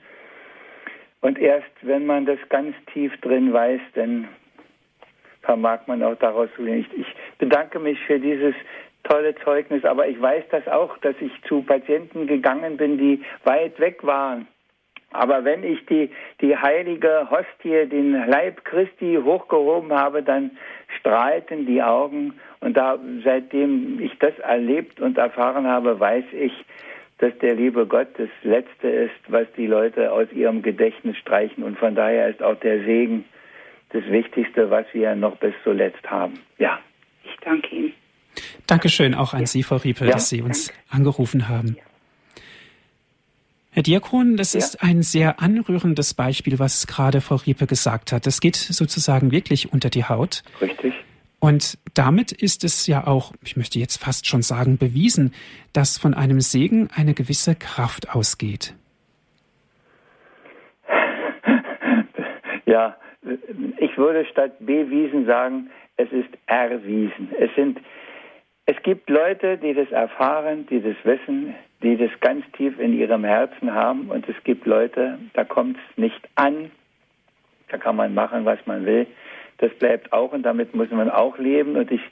[1.21, 4.29] Und erst wenn man das ganz tief drin weiß, dann
[5.43, 6.81] vermag man auch daraus zu gehen.
[6.81, 8.55] Ich, ich bedanke mich für dieses
[9.05, 13.79] tolle Zeugnis, aber ich weiß das auch, dass ich zu Patienten gegangen bin, die weit
[13.81, 14.47] weg waren.
[15.13, 20.53] Aber wenn ich die, die heilige Hostie, den Leib Christi hochgehoben habe, dann
[20.99, 22.35] strahlten die Augen.
[22.61, 26.53] Und da, seitdem ich das erlebt und erfahren habe, weiß ich,
[27.19, 31.63] dass der liebe Gott das Letzte ist, was die Leute aus ihrem Gedächtnis streichen.
[31.63, 33.27] Und von daher ist auch der Segen
[33.93, 36.41] das Wichtigste, was wir noch bis zuletzt haben.
[36.59, 36.79] Ja.
[37.25, 37.93] Ich danke Ihnen.
[38.67, 39.47] Dankeschön auch an ja.
[39.47, 40.83] Sie, Frau Riepe, ja, dass Sie uns danke.
[40.91, 41.77] angerufen haben.
[41.79, 41.85] Ja.
[43.75, 48.27] Herr Diakon, das ist ein sehr anrührendes Beispiel, was gerade Frau Riepe gesagt hat.
[48.27, 50.43] Das geht sozusagen wirklich unter die Haut.
[50.61, 50.93] Richtig.
[51.41, 55.33] Und damit ist es ja auch, ich möchte jetzt fast schon sagen, bewiesen,
[55.73, 58.75] dass von einem Segen eine gewisse Kraft ausgeht.
[62.65, 62.97] Ja,
[63.79, 67.31] ich würde statt bewiesen sagen, es ist erwiesen.
[67.39, 67.81] Es sind,
[68.67, 73.25] es gibt Leute, die das erfahren, die das wissen, die das ganz tief in ihrem
[73.25, 76.71] Herzen haben und es gibt Leute, da kommt es nicht an.
[77.69, 79.07] Da kann man machen, was man will.
[79.59, 82.03] Das bleibt auch und damit muss man auch leben und ich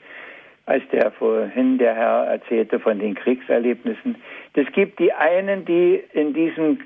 [0.65, 4.15] als der vorhin der Herr erzählte von den Kriegserlebnissen.
[4.53, 6.79] Es gibt die einen, die in diesem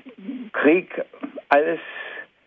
[0.52, 0.88] Krieg
[1.50, 1.78] alles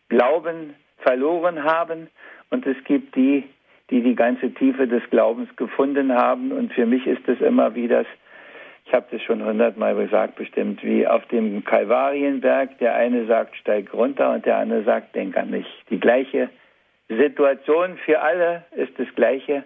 [0.09, 2.07] glauben, verloren haben
[2.49, 3.43] und es gibt die,
[3.89, 6.51] die die ganze Tiefe des Glaubens gefunden haben.
[6.51, 8.05] Und für mich ist es immer wie das,
[8.85, 13.93] ich habe das schon hundertmal gesagt, bestimmt, wie auf dem Kalvarienberg, der eine sagt, steig
[13.93, 15.67] runter und der andere sagt, denk an mich.
[15.89, 16.49] Die gleiche
[17.07, 19.63] Situation für alle ist das gleiche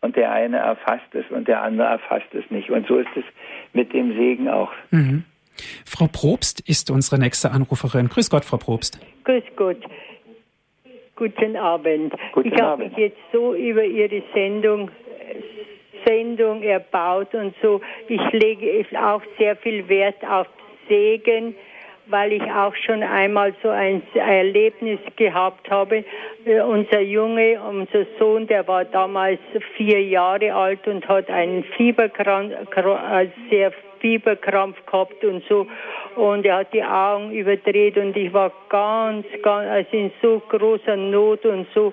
[0.00, 2.70] und der eine erfasst es und der andere erfasst es nicht.
[2.70, 3.24] Und so ist es
[3.72, 4.72] mit dem Segen auch.
[4.90, 5.24] Mhm.
[5.86, 8.08] Frau Probst ist unsere nächste Anruferin.
[8.08, 9.00] Grüß Gott, Frau Probst.
[9.24, 9.82] Grüß Gott.
[11.16, 12.12] Guten Abend.
[12.32, 14.90] Guten ich habe mich jetzt so über Ihre Sendung
[16.04, 17.80] Sendung erbaut und so.
[18.06, 20.46] Ich lege auch sehr viel Wert auf
[20.88, 21.54] Segen,
[22.08, 26.04] weil ich auch schon einmal so ein Erlebnis gehabt habe.
[26.44, 29.40] Äh, unser Junge, unser Sohn, der war damals
[29.76, 35.66] vier Jahre alt und hat einen Fieberkrampf, äh, sehr Fieberkrampf gehabt und so.
[36.16, 40.96] Und er hat die Augen überdreht und ich war ganz, ganz, also in so großer
[40.96, 41.92] Not und so.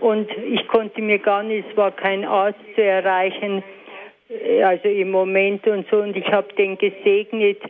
[0.00, 3.62] Und ich konnte mir gar nicht, es war kein Arzt zu erreichen,
[4.28, 5.98] äh, also im Moment und so.
[5.98, 7.60] Und ich habe den gesegnet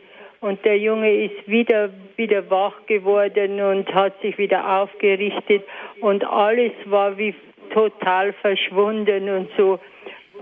[0.40, 5.62] und der Junge ist wieder, wieder wach geworden und hat sich wieder aufgerichtet
[6.00, 7.34] und alles war wie
[7.72, 9.78] total verschwunden und so.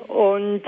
[0.08, 0.62] Und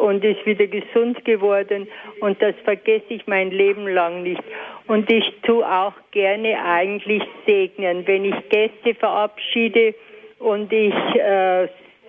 [0.00, 1.88] und ist wieder gesund geworden
[2.20, 4.42] und das vergesse ich mein Leben lang nicht.
[4.86, 9.94] Und ich tue auch gerne eigentlich segnen, wenn ich Gäste verabschiede
[10.38, 11.68] und ich äh,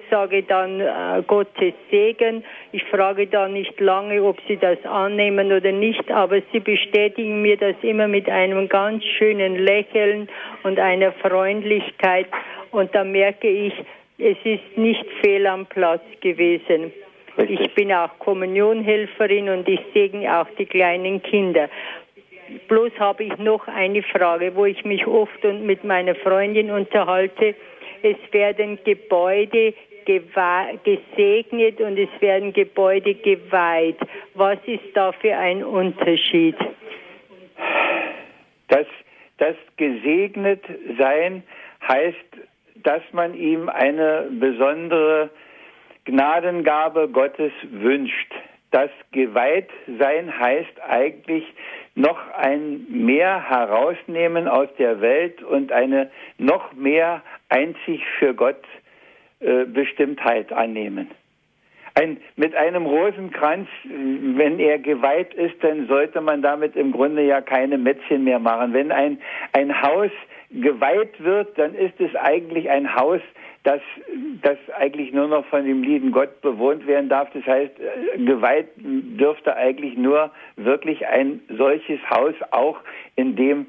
[0.10, 2.44] sage dann äh, Gottes Segen.
[2.72, 7.58] Ich frage dann nicht lange, ob sie das annehmen oder nicht, aber sie bestätigen mir
[7.58, 10.30] das immer mit einem ganz schönen Lächeln
[10.64, 12.28] und einer Freundlichkeit.
[12.72, 13.74] Und da merke ich,
[14.18, 16.92] es ist nicht fehl am Platz gewesen.
[17.38, 21.70] Ich bin auch Kommunionhelferin und ich segne auch die kleinen Kinder.
[22.68, 27.56] Bloß habe ich noch eine Frage, wo ich mich oft und mit meiner Freundin unterhalte.
[28.04, 29.74] Es werden Gebäude
[30.06, 33.98] gesegnet und es werden Gebäude geweiht.
[34.36, 36.56] Was ist da für ein Unterschied?
[38.68, 38.86] Das,
[39.38, 40.62] das gesegnet
[41.00, 41.44] sein
[41.88, 42.18] heißt,
[42.84, 45.32] dass man ihm eine besondere
[46.06, 48.34] Gnadengabe Gottes wünscht.
[48.72, 51.46] Das Geweihtsein heißt eigentlich
[51.96, 58.62] noch ein mehr herausnehmen aus der Welt und eine noch mehr einzig für Gott
[59.40, 61.10] äh, Bestimmtheit annehmen.
[61.98, 67.40] Ein, mit einem Rosenkranz, wenn er geweiht ist, dann sollte man damit im Grunde ja
[67.40, 68.74] keine Mätzchen mehr machen.
[68.74, 69.18] Wenn ein,
[69.54, 70.12] ein Haus
[70.52, 73.22] geweiht wird, dann ist es eigentlich ein Haus,
[73.66, 73.82] dass
[74.44, 77.30] das eigentlich nur noch von dem lieben Gott bewohnt werden darf.
[77.34, 77.74] Das heißt,
[78.18, 82.78] geweiht dürfte eigentlich nur wirklich ein solches Haus auch,
[83.16, 83.66] in dem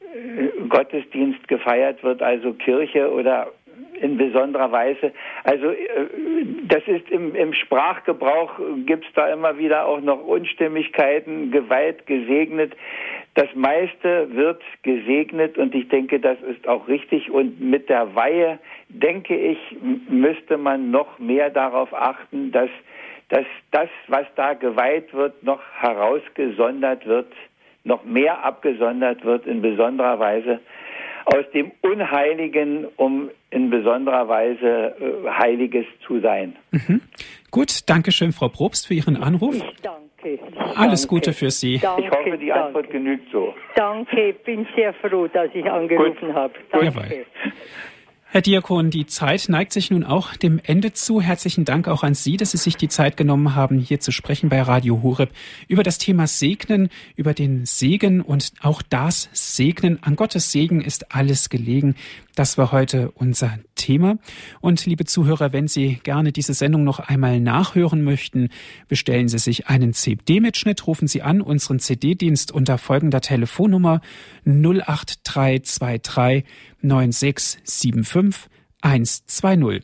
[0.00, 3.52] äh, Gottesdienst gefeiert wird, also Kirche oder
[4.00, 5.12] in besonderer Weise.
[5.44, 5.76] Also äh,
[6.66, 12.74] das ist im, im Sprachgebrauch gibt es da immer wieder auch noch Unstimmigkeiten, geweiht, gesegnet.
[13.34, 17.30] Das meiste wird gesegnet und ich denke, das ist auch richtig.
[17.30, 19.58] Und mit der Weihe, denke ich,
[20.08, 22.70] müsste man noch mehr darauf achten, dass,
[23.30, 27.32] dass das, was da geweiht wird, noch herausgesondert wird,
[27.82, 30.60] noch mehr abgesondert wird in besonderer Weise
[31.24, 36.54] aus dem Unheiligen, um in besonderer Weise äh, Heiliges zu sein.
[36.70, 37.00] Mhm.
[37.50, 39.54] Gut, danke schön, Frau Probst, für Ihren Anruf.
[39.56, 40.03] Ich danke.
[40.24, 40.40] Ich
[40.76, 41.06] Alles danke.
[41.14, 41.78] Gute für Sie.
[41.78, 42.64] Danke, ich hoffe, die danke.
[42.64, 43.54] Antwort genügt so.
[43.76, 46.54] Danke, bin sehr froh, dass ich angerufen habe.
[46.70, 46.86] Danke.
[46.86, 47.26] Jawohl.
[48.34, 51.20] Herr Diakon, die Zeit neigt sich nun auch dem Ende zu.
[51.20, 54.48] Herzlichen Dank auch an Sie, dass Sie sich die Zeit genommen haben, hier zu sprechen
[54.48, 55.30] bei Radio Horeb
[55.68, 60.02] über das Thema Segnen, über den Segen und auch das Segnen.
[60.02, 61.94] An Gottes Segen ist alles gelegen.
[62.34, 64.18] Das war heute unser Thema.
[64.60, 68.48] Und liebe Zuhörer, wenn Sie gerne diese Sendung noch einmal nachhören möchten,
[68.88, 74.00] bestellen Sie sich einen CD-Mitschnitt, rufen Sie an unseren CD-Dienst unter folgender Telefonnummer
[74.44, 76.42] 08323
[76.82, 78.23] 9675
[78.82, 79.82] 120.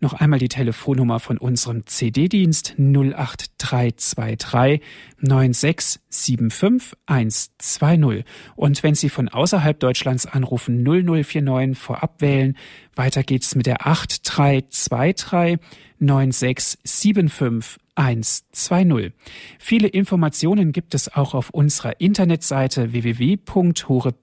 [0.00, 4.82] Noch einmal die Telefonnummer von unserem CD-Dienst 08323
[5.20, 8.24] 9675 120.
[8.56, 12.56] Und wenn Sie von außerhalb Deutschlands anrufen, 0049 vorab wählen.
[12.96, 15.60] Weiter geht's mit der 8323
[16.00, 19.12] 9675 120.
[19.58, 24.14] Viele Informationen gibt es auch auf unserer Internetseite www.hure.org.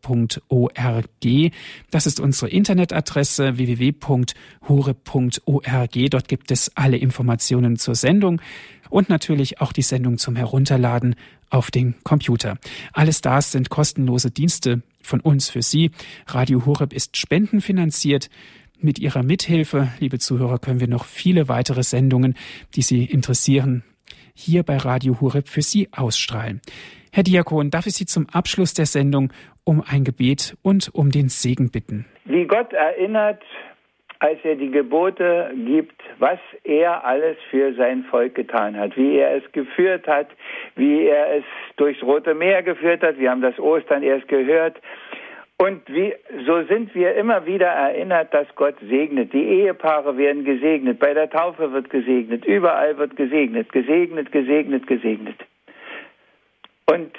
[1.92, 4.36] Das ist unsere Internetadresse www.hure.org.
[6.10, 8.42] Dort gibt es alle Informationen zur Sendung
[8.90, 11.16] und natürlich auch die Sendung zum Herunterladen
[11.50, 12.58] auf den Computer.
[12.94, 15.92] Alles das sind kostenlose Dienste von uns für Sie.
[16.28, 18.30] Radio Horeb ist spendenfinanziert.
[18.82, 22.36] Mit Ihrer Mithilfe, liebe Zuhörer, können wir noch viele weitere Sendungen,
[22.78, 23.84] die Sie interessieren,
[24.34, 26.62] hier bei Radio Hureb für Sie ausstrahlen.
[27.12, 29.34] Herr Diakon, darf ich Sie zum Abschluss der Sendung
[29.66, 32.06] um ein Gebet und um den Segen bitten?
[32.24, 33.44] Wie Gott erinnert,
[34.20, 39.36] als er die Gebote gibt, was er alles für sein Volk getan hat, wie er
[39.36, 40.28] es geführt hat,
[40.78, 41.44] wie er es
[41.76, 43.20] durchs Rote Meer geführt hat.
[43.20, 44.78] Wir haben das Ostern erst gehört
[45.62, 49.34] Und wie, so sind wir immer wieder erinnert, dass Gott segnet.
[49.34, 55.36] Die Ehepaare werden gesegnet, bei der Taufe wird gesegnet, überall wird gesegnet, gesegnet, gesegnet, gesegnet.
[56.90, 57.14] Und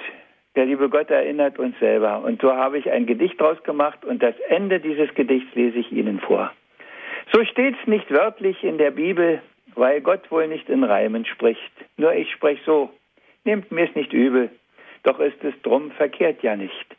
[0.55, 2.23] der liebe Gott erinnert uns selber.
[2.23, 5.91] Und so habe ich ein Gedicht draus gemacht und das Ende dieses Gedichts lese ich
[5.91, 6.51] Ihnen vor.
[7.31, 9.41] So steht es nicht wörtlich in der Bibel,
[9.75, 11.71] weil Gott wohl nicht in Reimen spricht.
[11.95, 12.89] Nur ich spreche so.
[13.45, 14.49] Nehmt mir es nicht übel,
[15.03, 16.95] doch ist es drum verkehrt ja nicht.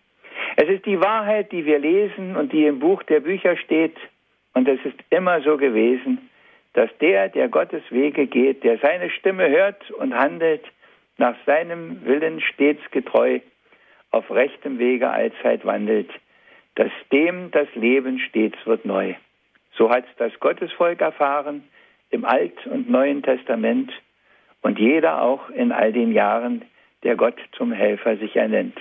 [0.56, 3.96] Es ist die Wahrheit, die wir lesen und die im Buch der Bücher steht.
[4.54, 6.30] Und es ist immer so gewesen,
[6.74, 10.64] dass der, der Gottes Wege geht, der seine Stimme hört und handelt,
[11.18, 13.40] nach seinem Willen stets getreu,
[14.10, 16.10] auf rechtem Wege allzeit wandelt,
[16.74, 19.14] dass dem das Leben stets wird neu.
[19.76, 21.64] So hat das Gottesvolk erfahren
[22.10, 23.92] im Alt- und Neuen Testament
[24.62, 26.62] und jeder auch in all den Jahren,
[27.02, 28.78] der Gott zum Helfer sich ernennt.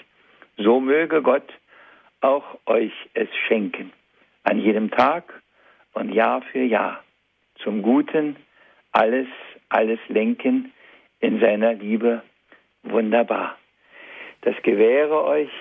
[0.57, 1.51] So möge Gott
[2.21, 3.91] auch euch es schenken,
[4.43, 5.41] an jedem Tag
[5.93, 7.03] und Jahr für Jahr,
[7.63, 8.35] zum Guten
[8.91, 9.27] alles,
[9.69, 10.71] alles lenken
[11.19, 12.21] in seiner Liebe
[12.83, 13.57] wunderbar.
[14.41, 15.51] Das gewähre euch,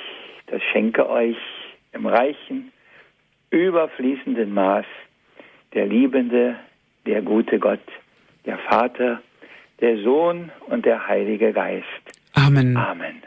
[0.46, 1.36] das schenke euch
[1.92, 2.72] im reichen,
[3.50, 4.86] überfließenden Maß
[5.74, 6.56] der liebende,
[7.06, 7.80] der gute Gott,
[8.46, 9.22] der Vater,
[9.80, 11.84] der Sohn und der Heilige Geist.
[12.34, 12.76] Amen.
[12.76, 13.22] Amen.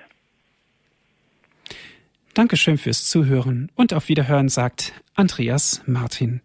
[2.34, 6.42] Dankeschön fürs Zuhören und auf Wiederhören sagt Andreas Martin.